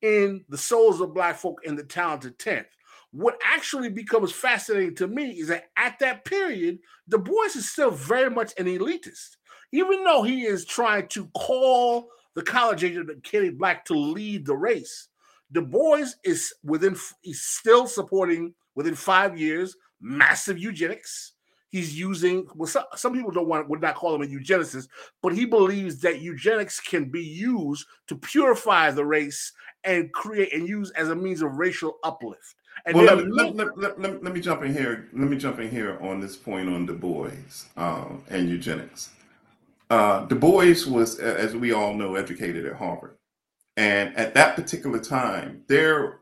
[0.00, 2.66] in The Souls of Black Folk in the Talented Tenth.
[3.12, 6.78] What actually becomes fascinating to me is that at that period,
[7.08, 9.36] Du Bois is still very much an elitist.
[9.72, 14.56] Even though he is trying to call the college agent Kenny Black to lead the
[14.56, 15.08] race,
[15.52, 21.31] Du Bois is within, he's still supporting within five years massive eugenics
[21.72, 24.86] he's using well some, some people don't want would not call him a eugenicist
[25.22, 29.52] but he believes that eugenics can be used to purify the race
[29.82, 32.54] and create and use as a means of racial uplift
[32.86, 35.08] and well, let, let, let, let, let, me jump in here.
[35.12, 37.30] Let me jump in here on this point on Du Bois
[37.76, 39.10] um, and eugenics.
[39.90, 43.18] Uh, du Bois was, as we all know, educated at Harvard,
[43.76, 46.20] and at that particular time, there,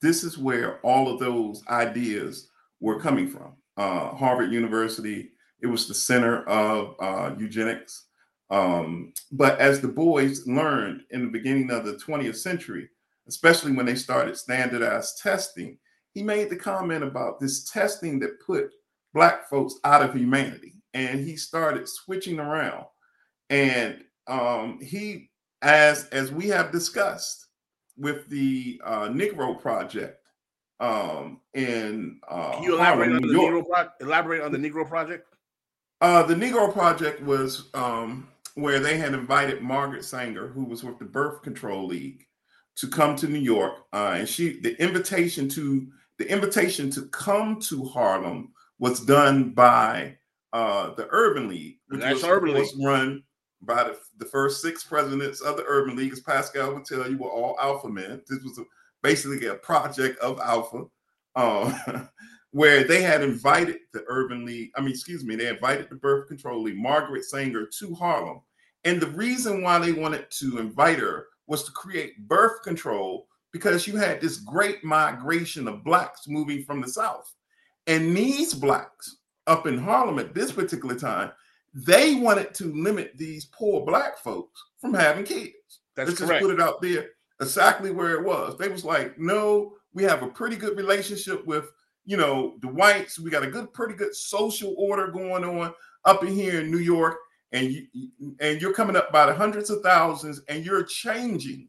[0.00, 2.48] this is where all of those ideas
[2.80, 5.30] were coming from uh, Harvard University.
[5.62, 8.08] It was the center of uh, eugenics.
[8.50, 12.90] Um, but as Du Bois learned in the beginning of the 20th century,
[13.26, 15.78] especially when they started standardized testing,
[16.12, 18.70] he made the comment about this testing that put
[19.14, 20.74] Black folks out of humanity.
[20.92, 22.84] And he started switching around.
[23.48, 25.30] And um, he,
[25.62, 27.46] as as we have discussed
[27.96, 30.19] with the uh, Negro Project,
[30.80, 34.88] um, in uh, Can you elaborate Harlem, on the Negro Pro- elaborate on the Negro
[34.88, 35.26] Project?
[36.00, 40.98] Uh, the Negro Project was um, where they had invited Margaret Sanger, who was with
[40.98, 42.26] the Birth Control League,
[42.76, 45.86] to come to New York, uh, and she the invitation to
[46.18, 50.16] the invitation to come to Harlem was done by
[50.52, 53.22] uh, the Urban League, which That's was, Urban was run
[53.62, 57.18] by the, the first six presidents of the Urban League, as Pascal would tell you,
[57.18, 58.22] were all alpha men.
[58.28, 58.62] This was a
[59.02, 60.84] basically a project of Alpha,
[61.36, 62.04] uh,
[62.52, 66.28] where they had invited the Urban League, I mean, excuse me, they invited the Birth
[66.28, 68.40] Control League, Margaret Sanger, to Harlem.
[68.84, 73.86] And the reason why they wanted to invite her was to create birth control because
[73.86, 77.32] you had this great migration of blacks moving from the South.
[77.86, 81.32] And these blacks up in Harlem at this particular time,
[81.74, 85.54] they wanted to limit these poor black folks from having kids.
[85.96, 86.42] That's Let's correct.
[86.42, 87.10] just put it out there
[87.40, 88.56] exactly where it was.
[88.58, 91.70] They was like, no, we have a pretty good relationship with,
[92.04, 93.18] you know, the whites.
[93.18, 95.72] We got a good, pretty good social order going on
[96.04, 97.18] up in here in New York,
[97.52, 97.86] and you
[98.40, 101.68] and you're coming up by the hundreds of thousands, and you're changing,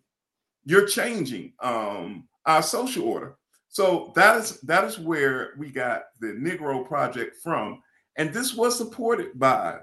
[0.64, 3.36] you're changing um, our social order.
[3.68, 7.82] So that is that is where we got the Negro Project from,
[8.18, 9.80] and this was supported by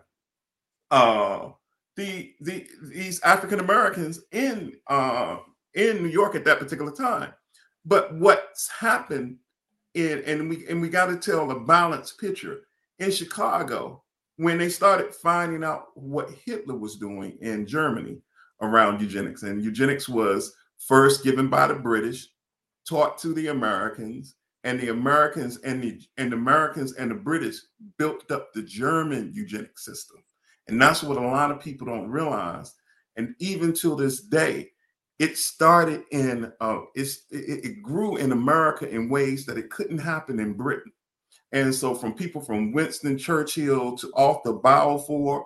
[0.90, 1.50] uh,
[1.96, 5.38] the the these African Americans in uh,
[5.78, 7.32] in New York at that particular time.
[7.84, 9.36] But what's happened
[9.94, 12.62] in and we and we got to tell a balanced picture
[12.98, 14.02] in Chicago
[14.36, 18.18] when they started finding out what Hitler was doing in Germany
[18.60, 19.44] around eugenics.
[19.44, 20.54] And eugenics was
[20.86, 22.28] first given by the British,
[22.88, 27.56] taught to the Americans, and the Americans and the and the Americans and the British
[27.98, 30.18] built up the German eugenic system.
[30.66, 32.74] And that's what a lot of people don't realize.
[33.16, 34.70] And even till this day,
[35.18, 39.98] it started in uh, it's it, it, grew in America in ways that it couldn't
[39.98, 40.92] happen in Britain.
[41.52, 45.44] And so from people from Winston Churchill to Arthur Balfour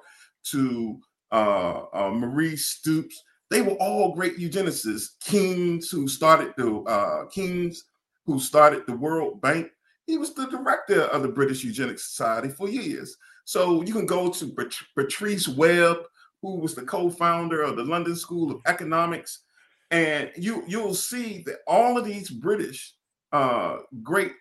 [0.50, 1.00] to
[1.30, 5.10] uh, uh, Marie Stopes, they were all great eugenicists.
[5.20, 7.84] Keynes, who started the uh, Keynes,
[8.26, 9.68] who started the World Bank,
[10.06, 13.16] he was the director of the British Eugenics Society for years.
[13.44, 15.98] So you can go to Beatrice Webb,
[16.42, 19.44] who was the co-founder of the London School of Economics
[19.92, 22.94] and you you'll see that all of these British
[23.30, 24.32] uh, great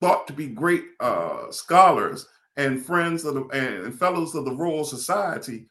[0.00, 4.84] thought to be great uh, scholars and friends of the and fellows of the Royal
[4.84, 5.68] Society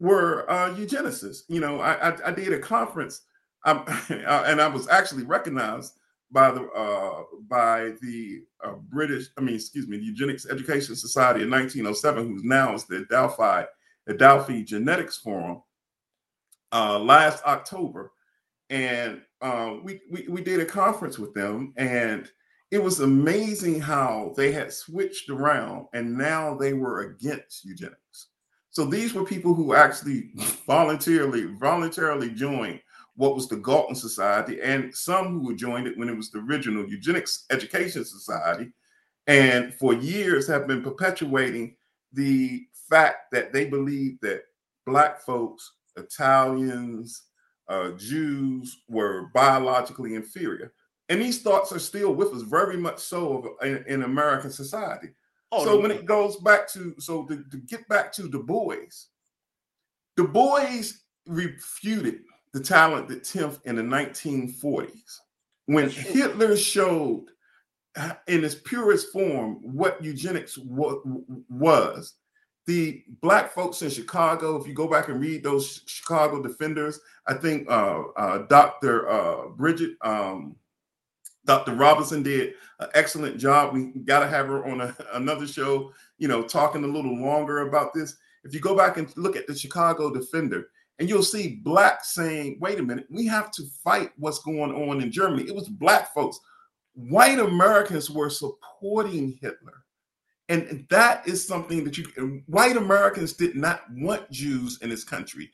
[0.00, 1.42] were uh, eugenicists.
[1.48, 3.22] You know, I, I, I did a conference,
[3.64, 5.94] um, and I was actually recognized
[6.32, 11.42] by the uh, by the uh, British, I mean, excuse me, the Eugenics Education Society
[11.42, 13.66] in 1907, who's now is the Adelphi
[14.08, 15.62] Adelphi Genetics Forum.
[16.72, 18.12] Uh, last October,
[18.70, 22.30] and um, we, we we did a conference with them, and
[22.70, 28.28] it was amazing how they had switched around, and now they were against eugenics.
[28.70, 30.30] So these were people who actually
[30.66, 32.80] voluntarily voluntarily joined
[33.16, 36.88] what was the Galton Society, and some who joined it when it was the original
[36.88, 38.70] Eugenics Education Society,
[39.26, 41.76] and for years have been perpetuating
[42.12, 44.44] the fact that they believe that
[44.86, 47.22] black folks, Italians,
[47.70, 50.72] uh, Jews were biologically inferior.
[51.08, 55.08] And these thoughts are still with us very much so in, in American society.
[55.52, 55.80] Oh, so no.
[55.80, 58.76] when it goes back to so to, to get back to Du Bois,
[60.16, 60.82] Du Bois
[61.26, 62.20] refuted
[62.52, 65.18] the talented Tenth in the 1940s
[65.66, 67.26] when Hitler showed
[67.96, 72.14] uh, in its purest form what eugenics was.
[72.70, 77.34] The black folks in Chicago, if you go back and read those Chicago defenders, I
[77.34, 79.10] think uh, uh, Dr.
[79.10, 80.54] Uh, Bridget um,
[81.46, 81.74] Dr.
[81.74, 83.74] Robinson did an excellent job.
[83.74, 87.66] We got to have her on a, another show, you know, talking a little longer
[87.66, 88.16] about this.
[88.44, 90.68] If you go back and look at the Chicago Defender,
[91.00, 95.02] and you'll see black saying, wait a minute, we have to fight what's going on
[95.02, 95.42] in Germany.
[95.42, 96.38] It was black folks.
[96.94, 99.79] White Americans were supporting Hitler.
[100.50, 105.52] And that is something that you, white Americans did not want Jews in this country.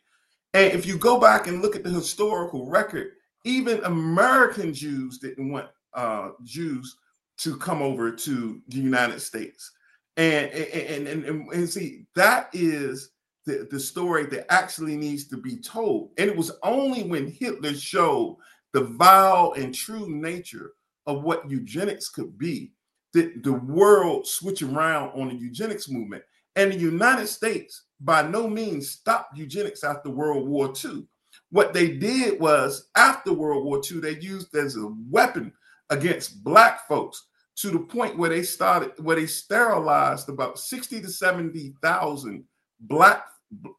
[0.54, 3.12] And if you go back and look at the historical record,
[3.44, 6.96] even American Jews didn't want uh, Jews
[7.38, 9.70] to come over to the United States.
[10.16, 13.10] And and, and, and, and see, that is
[13.44, 16.12] the, the story that actually needs to be told.
[16.16, 18.38] And it was only when Hitler showed
[18.72, 20.72] the vile and true nature
[21.06, 22.72] of what eugenics could be
[23.16, 26.22] that the world switched around on the eugenics movement.
[26.54, 31.06] And the United States by no means stopped eugenics after World War II.
[31.50, 35.52] What they did was after World War II, they used as a weapon
[35.90, 41.08] against black folks to the point where they started where they sterilized about 60 to
[41.08, 42.44] 70,000
[42.80, 43.24] black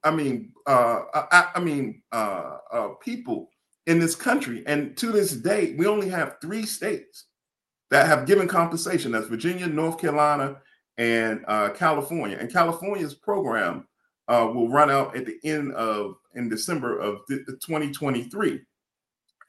[0.04, 3.50] I mean uh I, I mean uh, uh people
[3.86, 7.26] in this country and to this day we only have 3 states
[7.90, 9.12] that have given compensation.
[9.12, 10.58] That's Virginia, North Carolina
[10.98, 12.38] and uh, California.
[12.40, 13.88] And California's program
[14.28, 18.62] uh, will run out at the end of in December of 2023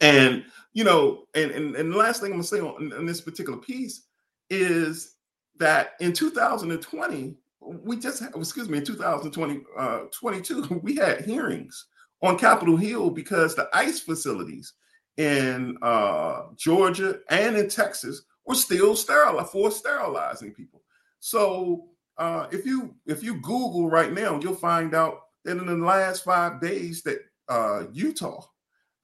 [0.00, 3.20] and you know, and and, and the last thing I'm gonna say on, on this
[3.20, 4.04] particular piece
[4.50, 5.16] is
[5.58, 11.86] that in 2020, we just excuse me, in 2020, uh, 22, we had hearings
[12.22, 14.74] on Capitol Hill because the ICE facilities
[15.16, 20.82] in uh, Georgia and in Texas were still sterile for sterilizing people.
[21.20, 21.84] So
[22.16, 26.24] uh, if you if you Google right now, you'll find out that in the last
[26.24, 27.18] five days that
[27.48, 28.44] uh, Utah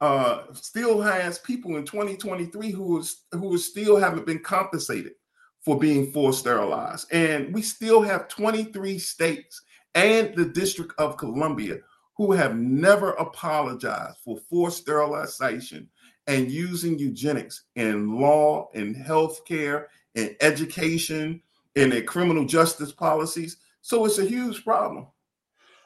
[0.01, 5.13] uh, still has people in 2023 who is who still haven't been compensated
[5.61, 9.63] for being forced sterilized, and we still have 23 states
[9.95, 11.79] and the District of Columbia
[12.17, 15.89] who have never apologized for forced sterilization
[16.27, 21.41] and using eugenics in law, in healthcare, in education,
[21.75, 23.59] in their criminal justice policies.
[23.83, 25.09] So it's a huge problem.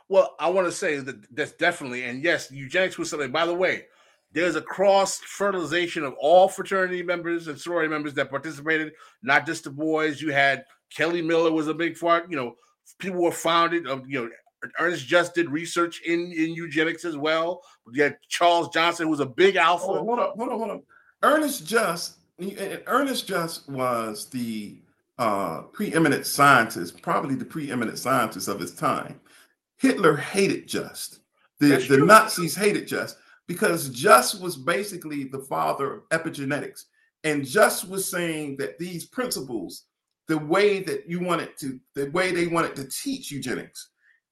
[0.09, 3.31] Well, I want to say that that's definitely, and yes, eugenics was something.
[3.33, 3.87] By the way,
[4.33, 9.65] there's a cross fertilization of all fraternity members and sorority members that participated, not just
[9.65, 10.15] Du Bois.
[10.19, 10.65] You had
[10.95, 12.31] Kelly Miller was a big part.
[12.31, 12.57] You know,
[12.99, 14.31] people were founded of you know
[14.79, 17.63] Ernest Just did research in, in eugenics as well.
[17.93, 19.87] You had Charles Johnson, who was a big alpha.
[19.87, 20.59] Hold on, hold on, hold on.
[20.59, 20.83] Hold on.
[21.23, 22.19] Ernest Just,
[22.87, 24.79] Ernest Just was the
[25.19, 29.21] uh, preeminent scientist, probably the preeminent scientist of his time.
[29.77, 31.21] Hitler hated Just.
[31.61, 33.17] The, the Nazis hated Just
[33.49, 36.85] because Just was basically the father of epigenetics.
[37.25, 39.85] And Just was saying that these principles,
[40.29, 43.89] the way that you wanted to, the way they wanted to teach eugenics,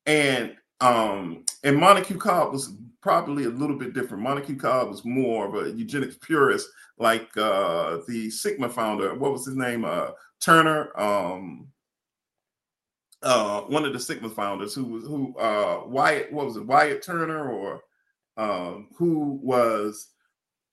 [0.07, 4.23] and um, and Montague Cobb was probably a little bit different.
[4.23, 9.15] Montague Cobb was more of a eugenics purist, like uh, the Sigma founder.
[9.15, 9.85] What was his name?
[9.85, 10.99] Uh, Turner.
[10.99, 11.69] Um,
[13.23, 16.33] uh, one of the Sigma founders, who was who uh, Wyatt.
[16.33, 16.67] What was it?
[16.67, 17.81] Wyatt Turner or
[18.37, 20.09] um, who was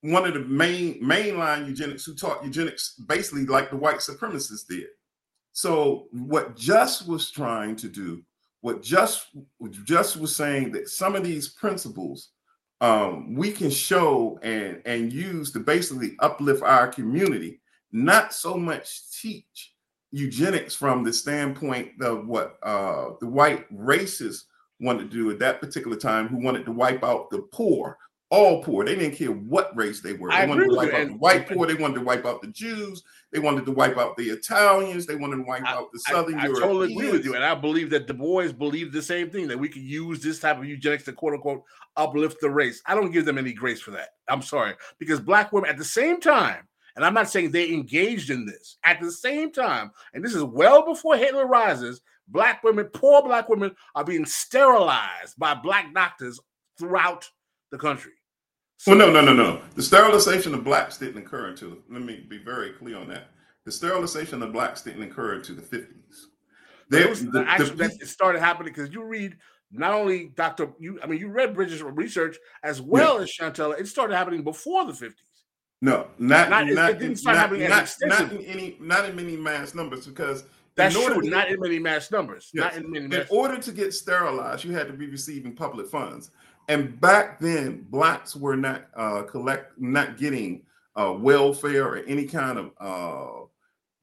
[0.02, 4.88] one of the main mainline eugenics who taught eugenics basically like the white supremacists did.
[5.54, 8.22] So what Just was trying to do,
[8.64, 9.28] what Just
[9.84, 12.30] Just was saying that some of these principles
[12.80, 17.60] um, we can show and and use to basically uplift our community,
[17.92, 19.74] not so much teach
[20.12, 24.44] eugenics from the standpoint of what uh, the white racists
[24.80, 27.98] wanted to do at that particular time, who wanted to wipe out the poor
[28.34, 28.84] all poor.
[28.84, 30.30] They didn't care what race they were.
[30.30, 31.68] They I wanted to wipe out the white poor.
[31.68, 33.04] They wanted to wipe out the Jews.
[33.32, 35.06] They wanted to wipe out the Italians.
[35.06, 36.60] They wanted to wipe I- out the I, Southern I Europeans.
[36.60, 39.60] totally agree with you, and I believe that Du Bois believed the same thing that
[39.60, 41.64] we could use this type of eugenics to quote unquote
[41.96, 42.82] uplift the race.
[42.88, 44.10] I don't give them any grace for that.
[44.28, 48.32] I'm sorry because black women at the same time, and I'm not saying they engaged
[48.32, 52.02] in this at the same time, and this is well before Hitler rises.
[52.30, 56.40] Black women, poor black women, are being sterilized by black doctors
[56.80, 57.30] throughout
[57.70, 58.14] the country.
[58.88, 59.62] Well, no, no, no, no.
[59.76, 63.28] The sterilization of blacks didn't occur until, let me be very clear on that.
[63.66, 66.28] The sterilization of blacks didn't occur until the 50s.
[66.90, 69.38] But They- it was the- the actually that it started happening because you read
[69.72, 70.72] not only Dr.
[70.80, 73.80] You, I mean, you read Bridges' research as well as Chantella.
[73.80, 75.24] It started happening before the 50s.
[75.82, 79.06] no, not, Not- not, it didn't in- start not, happening not, not in any, not
[79.10, 80.44] in many mass numbers because
[80.76, 81.22] That's true.
[81.22, 82.50] to Not in many mass numbers.
[82.54, 82.64] Yes.
[82.64, 86.32] Not in many in order to get sterilized, you had to be receiving public funds.
[86.70, 90.64] And back then, blacks were not uh, collect, not getting
[90.96, 93.46] uh, welfare or any kind of, uh,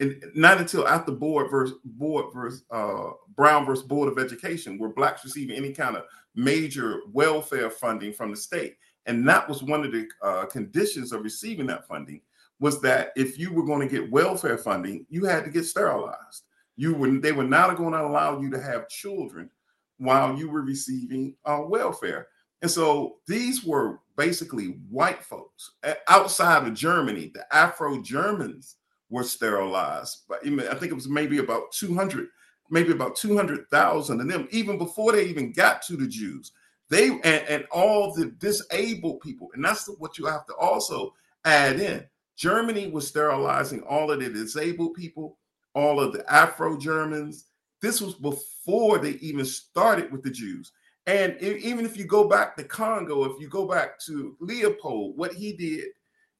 [0.00, 4.88] and not until after board versus board versus uh, Brown versus Board of Education, were
[4.88, 6.04] blacks receiving any kind of
[6.34, 8.76] major welfare funding from the state.
[9.06, 12.20] And that was one of the uh, conditions of receiving that funding
[12.60, 16.44] was that if you were going to get welfare funding, you had to get sterilized.
[16.76, 19.50] You were they were not going to allow you to have children
[19.98, 22.28] while you were receiving uh, welfare.
[22.62, 27.30] And so these were basically white folks Uh, outside of Germany.
[27.34, 28.76] The Afro Germans
[29.08, 32.28] were sterilized, but I think it was maybe about 200,
[32.70, 36.52] maybe about 200,000 of them, even before they even got to the Jews.
[36.90, 41.80] They and, and all the disabled people, and that's what you have to also add
[41.80, 42.04] in.
[42.36, 45.38] Germany was sterilizing all of the disabled people,
[45.74, 47.46] all of the Afro Germans.
[47.80, 50.72] This was before they even started with the Jews.
[51.06, 55.16] And e- even if you go back to Congo, if you go back to Leopold,
[55.16, 55.86] what he did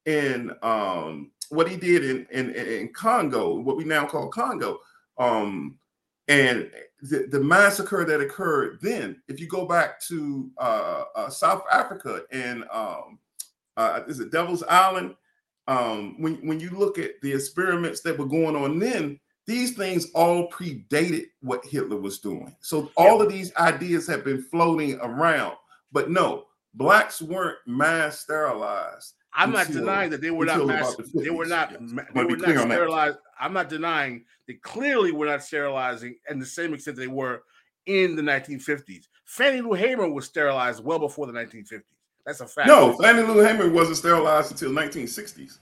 [0.07, 4.79] in um, what he did in, in in Congo, what we now call Congo,
[5.19, 5.79] um,
[6.29, 6.71] and
[7.03, 9.21] the, the massacre that occurred then.
[9.29, 13.19] If you go back to uh, uh, South Africa and um,
[13.77, 15.17] uh, is it Devil's Island?
[15.67, 20.11] Um, when when you look at the experiments that were going on then, these things
[20.13, 22.55] all predated what Hitler was doing.
[22.61, 25.57] So all of these ideas have been floating around.
[25.91, 29.15] But no, blacks weren't mass sterilized.
[29.35, 31.81] I'm not denying that they were not mass, the they were not yes.
[32.15, 33.19] they were not sterilized.
[33.41, 37.43] I'm not denying they clearly were not sterilizing in the same extent they were
[37.87, 39.07] in the 1950s.
[39.25, 41.83] Fannie Lou Hamer was sterilized well before the 1950s.
[42.25, 42.69] That's a fact.
[42.69, 45.59] No, Fannie Lou Hamer wasn't sterilized until 1960s.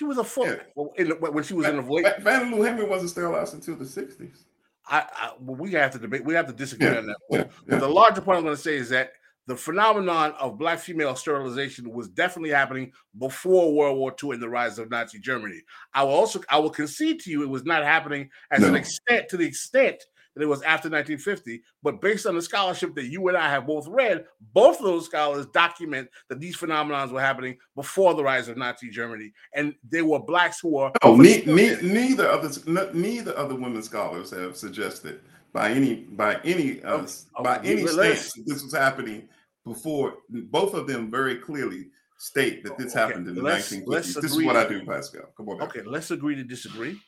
[0.00, 0.56] She was a full Yeah.
[0.74, 1.82] well, in the, when she was in the.
[1.82, 4.44] Fa- Fannie Lou Hamer wasn't sterilized until the 60s.
[4.86, 6.24] I, I well, we have to debate.
[6.24, 7.16] We have to disagree Yeah, on that.
[7.30, 9.12] yeah, But the larger point I'm going to say is that
[9.46, 14.48] the phenomenon of black female sterilization was definitely happening before World War II and the
[14.48, 15.60] rise of Nazi Germany.
[15.92, 19.28] I will also I will concede to you it was not happening as an extent
[19.28, 20.02] to the extent
[20.34, 21.62] that it was after 1950.
[21.82, 25.06] But based on the scholarship that you and I have both read, both of those
[25.06, 30.02] scholars document that these phenomenons were happening before the rise of Nazi Germany, and they
[30.02, 32.50] were blacks who were Oh, ne- ne- neither other
[32.94, 35.20] neither other women scholars have suggested
[35.52, 37.12] by any by any uh, Okay,
[37.42, 39.28] by okay, any stance that this was happening
[39.64, 40.14] before.
[40.28, 43.82] Both of them very clearly state that this Okay, happened in the let's- 1950s.
[43.86, 45.32] let's This is what I do, Pascal.
[45.36, 45.58] Come on.
[45.58, 45.64] now.
[45.64, 46.98] Okay, let's agree to disagree.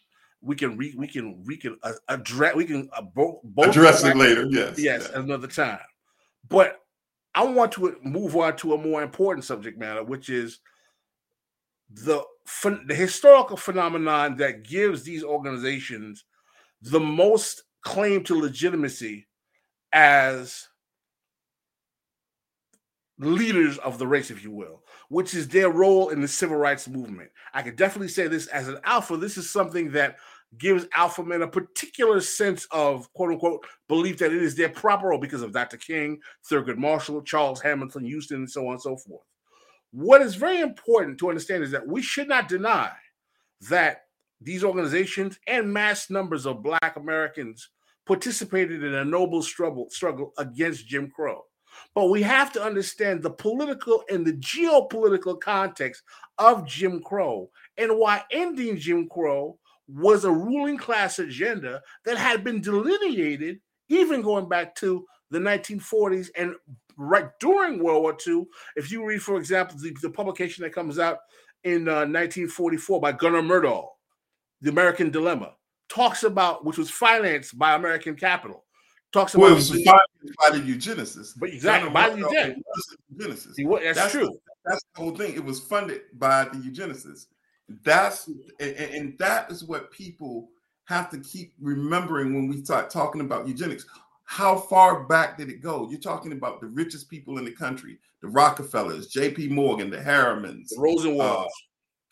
[0.43, 4.05] We can re, we can we can uh, address we can uh, both both Address
[4.05, 4.47] it later.
[4.51, 4.79] Yes.
[4.79, 5.21] Yes, yeah.
[5.21, 5.79] another time.
[6.49, 6.81] But
[7.35, 10.59] I want to move on to a more important subject matter, which is
[11.91, 12.23] the
[12.87, 16.25] the historical phenomenon that gives these organizations
[16.83, 19.27] the most claim to legitimacy
[19.93, 20.69] as
[23.19, 26.89] leaders of the race, if you will, which is their role in the civil rights
[26.89, 27.31] movement.
[27.55, 29.17] I could definitely say this as an alpha.
[29.17, 30.17] This is something that
[30.59, 35.09] gives alpha men a particular sense of quote unquote belief that it is their proper
[35.09, 35.77] role because of Dr.
[35.77, 39.25] King, Thurgood Marshall, Charles Hamilton, Houston, and so on and so forth.
[39.93, 42.93] What is very important to understand is that we should not deny
[43.69, 44.03] that
[44.41, 47.69] these organizations and mass numbers of Black Americans
[48.07, 51.43] participated in a noble struggle, struggle against Jim Crow.
[51.95, 56.03] But we have to understand the political and the geopolitical context
[56.39, 59.59] of Jim Crow and why ending Jim Crow
[59.93, 66.29] was a ruling class agenda that had been delineated even going back to the 1940s
[66.37, 66.55] and
[66.97, 68.45] right during World War II.
[68.77, 71.19] If you read, for example, the, the publication that comes out
[71.65, 73.87] in uh, 1944 by Gunnar Myrdal,
[74.61, 75.55] The American Dilemma,
[75.89, 78.65] talks about, which was financed by American capital,
[79.13, 81.33] talks well, about it was by the eugenicists.
[81.37, 83.57] But exactly, by the eugenicists.
[83.57, 84.39] that's, That's- true.
[84.65, 85.35] That's the whole thing.
[85.35, 87.27] It was funded by the eugenicists.
[87.85, 88.29] That's
[88.61, 90.49] and, and that is what people
[90.85, 93.87] have to keep remembering when we start talking about eugenics.
[94.25, 95.89] How far back did it go?
[95.91, 99.49] You're talking about the richest people in the country, the Rockefellers, J.P.
[99.49, 101.53] Morgan, the Harrimans, The Rosenwalds.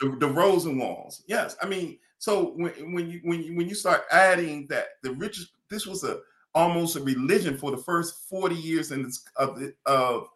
[0.00, 1.22] the, the Rosenwalds.
[1.26, 5.12] Yes, I mean, so when, when you when you when you start adding that the
[5.12, 6.20] richest, this was a
[6.54, 10.28] almost a religion for the first forty years in this of the of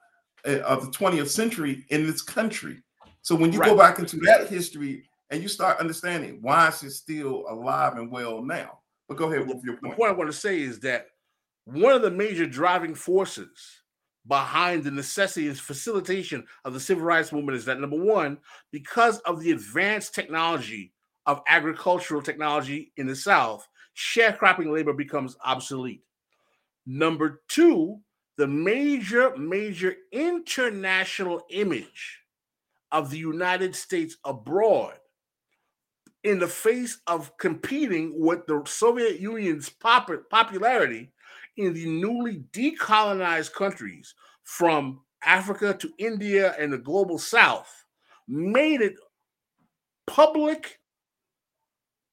[0.47, 2.83] uh, of the twentieth century in this country.
[3.21, 7.45] So when you go back into that history and you start understanding why she's still
[7.49, 8.81] alive and well now.
[9.09, 9.97] But go ahead with your the point.
[9.97, 11.09] point I want to say is that
[11.65, 13.83] one of the major driving forces
[14.27, 18.39] behind the necessity and facilitation of the civil rights movement is that number one,
[18.71, 20.93] because of the advanced technology
[21.27, 23.67] of agricultural technology in the South,
[23.97, 26.03] sharecropping labor becomes obsolete.
[26.87, 28.01] Number two,
[28.37, 32.21] the major, major international image
[32.93, 34.95] of the United States abroad
[36.25, 41.13] in the face of competing with the Soviet Union's pop- popularity
[41.57, 47.85] in the newly decolonized countries from Africa to India and the global south
[48.27, 48.97] made it
[50.07, 50.81] public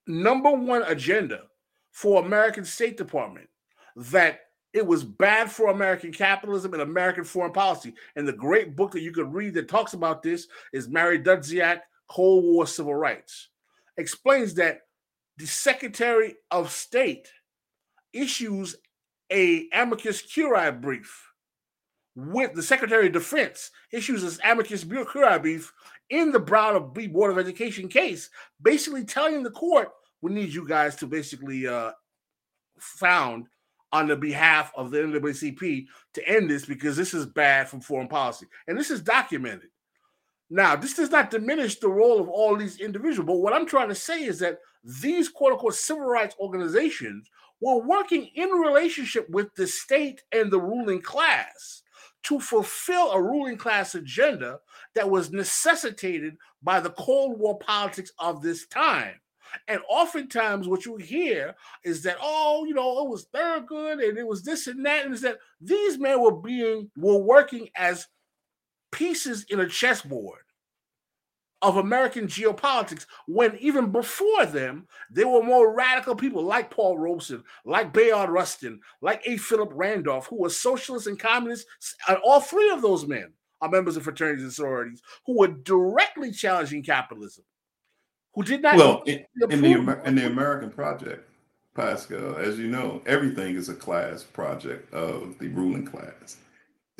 [0.08, 1.44] number one agenda
[1.92, 3.48] for American State Department
[3.96, 4.42] that
[4.74, 7.94] it was bad for American capitalism and American foreign policy.
[8.16, 11.82] And the great book that you could read that talks about this is Mary Dudziak,
[12.10, 13.50] Cold War Civil Rights.
[13.98, 14.82] Explains that
[15.38, 17.28] the Secretary of State
[18.14, 18.76] issues
[19.32, 21.28] a amicus curiae brief
[22.16, 25.74] with the Secretary of Defense issues this amicus curiae brief
[26.10, 27.08] in the Brown v.
[27.08, 28.30] Board of Education case,
[28.62, 29.90] basically telling the court
[30.22, 31.92] we need you guys to basically uh,
[32.80, 33.48] found
[33.94, 38.08] on the behalf of the NAACP to end this because this is bad for foreign
[38.08, 38.46] policy.
[38.68, 39.70] And this is documented.
[40.54, 43.88] Now, this does not diminish the role of all these individuals, but what I'm trying
[43.88, 47.30] to say is that these quote unquote civil rights organizations
[47.62, 51.84] were working in relationship with the state and the ruling class
[52.24, 54.60] to fulfill a ruling class agenda
[54.94, 59.22] that was necessitated by the Cold War politics of this time.
[59.70, 64.28] And oftentimes, what you hear is that, oh, you know, it was Thurgood and it
[64.28, 68.06] was this and that, and is that these men were being were working as
[68.92, 70.42] pieces in a chessboard
[71.62, 77.44] of American geopolitics when even before them, there were more radical people like Paul Robeson,
[77.66, 79.38] like Bayard Rustin, like A.
[79.38, 81.68] Philip Randolph, who were socialists and communists.
[82.08, 86.32] And all three of those men are members of fraternities and sororities who were directly
[86.32, 87.44] challenging capitalism,
[88.34, 88.76] who did not.
[88.76, 91.30] Well, in, in the Amer- in the American project,
[91.76, 96.38] Pascal, as you know, everything is a class project of the ruling class.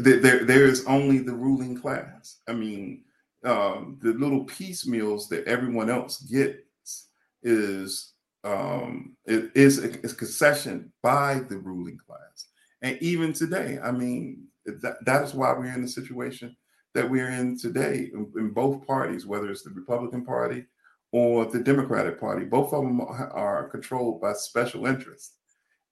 [0.02, 2.40] There, there, is only the ruling class.
[2.48, 3.04] I mean,
[3.44, 7.08] um, the little piecemeals that everyone else gets
[7.44, 12.48] is um, it is a, is concession by the ruling class.
[12.82, 16.56] And even today, I mean, that, that is why we're in the situation
[16.94, 20.66] that we're in today in, in both parties, whether it's the Republican Party
[21.12, 22.46] or the Democratic Party.
[22.46, 25.36] Both of them are controlled by special interests.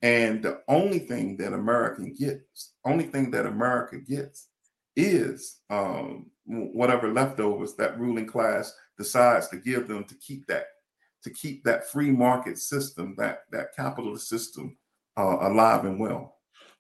[0.02, 4.48] And the only thing that America gets, only thing that America gets
[4.96, 10.66] is um, whatever leftovers that ruling class decides to give them to keep that
[11.24, 14.78] to keep that free market system, that that capitalist system
[15.18, 16.36] uh, alive and well.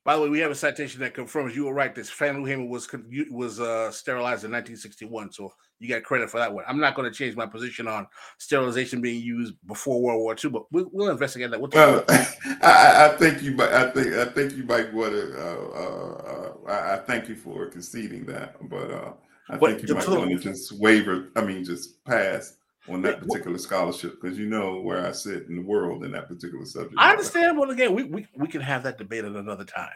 [0.06, 1.94] By the way, we have a citation that confirms you were right.
[1.94, 2.88] This Hamer was
[3.30, 6.66] was uh, sterilized in 1961, so you got credit for that one.
[6.68, 8.08] I'm not going to change my position on
[8.38, 11.60] sterilization being used before World War II, but we, we'll investigate that.
[11.60, 13.72] We'll Well, I, I think you might.
[13.72, 15.34] I think I think you might want to.
[15.38, 19.14] Uh, uh, uh, I, I thank you for conceding that, but uh,
[19.50, 21.30] I But think you might want to just waiver.
[21.36, 22.58] I mean, just pass
[22.90, 26.28] on that particular scholarship because you know where I sit in the world in that
[26.28, 26.96] particular subject.
[26.98, 29.90] I understand, Well, again, we, we we can have that debate at another time.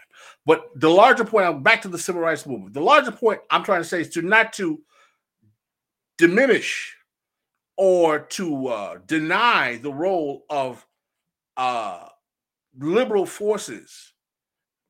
[0.45, 2.73] But the larger point, I'm back to the civil rights movement.
[2.73, 4.81] The larger point I'm trying to say is to not to
[6.17, 6.95] diminish
[7.77, 10.85] or to uh, deny the role of
[11.57, 12.07] uh,
[12.79, 14.13] liberal forces,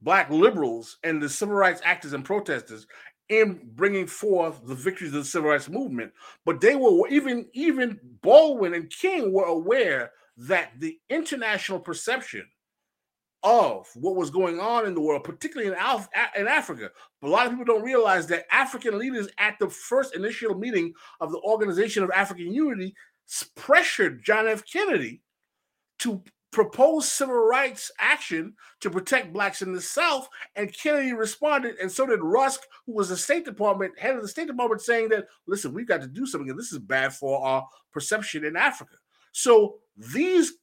[0.02, 2.88] black liberals, and the civil rights actors and protesters
[3.30, 6.12] in bringing forth the victories of the civil rights movement.
[6.46, 12.46] But they were even even Baldwin and King were aware that the international perception
[13.44, 16.90] of what was going on in the world, particularly in, Af- in Africa.
[17.22, 20.94] But a lot of people don't realize that African leaders at the first initial meeting
[21.20, 22.96] of the Organization of African Unity
[23.56, 24.64] pressured John F.
[24.72, 25.22] Kennedy
[26.00, 31.92] to proposed civil rights action to protect blacks in the South, and Kennedy responded, and
[31.92, 35.26] so did Rusk, who was the State Department head of the State Department, saying that,
[35.48, 38.96] listen, we've got to do something, and this is bad for our perception in Africa.
[39.32, 40.54] So these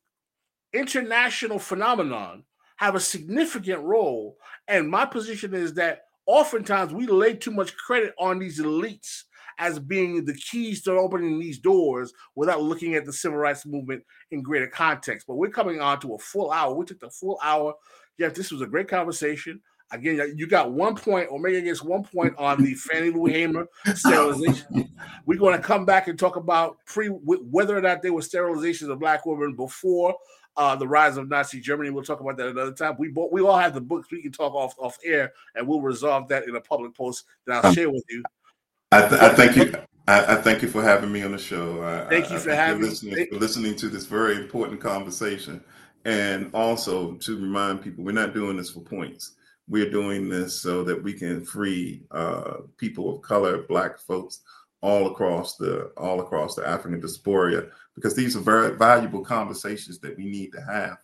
[0.72, 2.44] international phenomenon
[2.80, 8.14] have a significant role, and my position is that oftentimes we lay too much credit
[8.18, 9.24] on these elites
[9.58, 14.02] as being the keys to opening these doors without looking at the civil rights movement
[14.30, 15.26] in greater context.
[15.26, 16.74] But we're coming on to a full hour.
[16.74, 17.74] We took the full hour.
[18.16, 19.60] Yes, this was a great conversation.
[19.92, 23.66] Again, you got one point, or maybe against one point on the Fannie Lou Hamer
[23.94, 24.88] sterilization.
[25.26, 28.88] We're going to come back and talk about pre whether or not there were sterilizations
[28.88, 30.14] of black women before
[30.56, 31.90] uh, the rise of Nazi Germany.
[31.90, 32.96] We'll talk about that another time.
[32.98, 34.10] We both, we all have the books.
[34.10, 37.64] We can talk off off air, and we'll resolve that in a public post that
[37.64, 38.22] I'll um, share with you.
[38.92, 39.74] I, th- I thank you.
[40.08, 41.82] I, I, thank you for having me on the show.
[41.82, 45.62] I, thank you for having listening, for listening to this very important conversation,
[46.04, 49.34] and also to remind people we're not doing this for points.
[49.68, 54.40] We're doing this so that we can free uh, people of color, Black folks,
[54.82, 60.16] all across the all across the African diaspora, because these are very valuable conversations that
[60.16, 60.98] we need to have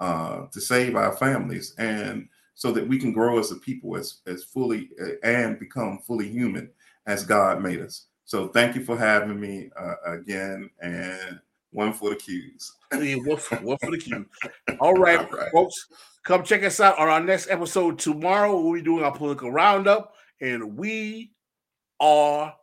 [0.00, 4.20] uh, to save our families and so that we can grow as a people as
[4.26, 6.70] as fully uh, and become fully human
[7.06, 8.06] as God made us.
[8.24, 11.40] So thank you for having me uh, again, and
[11.72, 12.72] one for the cues.
[12.92, 14.26] yeah, one, for, one for the cue.
[14.78, 15.86] All right, All right, folks,
[16.22, 18.60] come check us out on our next episode tomorrow.
[18.60, 21.32] We'll be doing our political roundup, and we
[21.98, 22.54] are.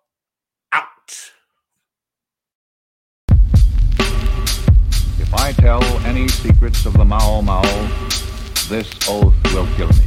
[5.20, 7.62] If I tell any secrets of the Mau Mau,
[8.70, 10.06] this oath will kill me.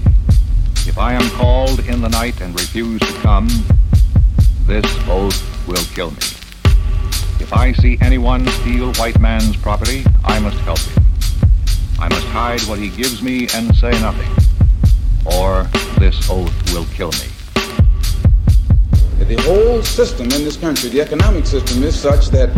[0.87, 3.49] If I am called in the night and refuse to come,
[4.67, 6.23] this oath will kill me.
[7.39, 11.05] If I see anyone steal white man's property, I must help him.
[11.99, 14.31] I must hide what he gives me and say nothing,
[15.27, 15.65] or
[15.99, 17.40] this oath will kill me.
[19.29, 22.51] The whole system in this country, the economic system, is such that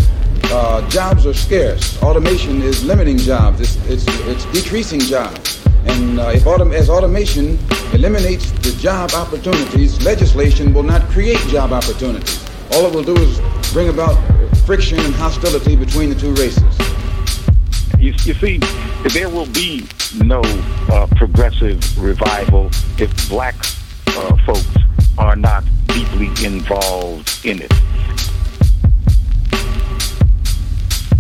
[0.45, 2.01] uh, jobs are scarce.
[2.03, 3.61] Automation is limiting jobs.
[3.61, 5.63] It's, it's, it's decreasing jobs.
[5.85, 7.59] And uh, if autom- as automation
[7.93, 12.49] eliminates the job opportunities, legislation will not create job opportunities.
[12.73, 13.41] All it will do is
[13.73, 14.17] bring about
[14.65, 16.63] friction and hostility between the two races.
[17.99, 18.59] You, you see,
[19.11, 19.87] there will be
[20.23, 20.41] no
[20.91, 23.57] uh, progressive revival if black
[24.07, 24.67] uh, folks
[25.19, 27.73] are not deeply involved in it.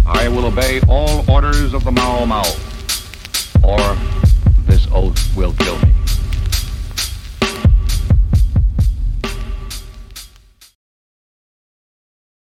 [0.07, 2.45] I will obey all orders of the Mau Mau,
[3.63, 3.97] or
[4.67, 6.02] this oath will kill me.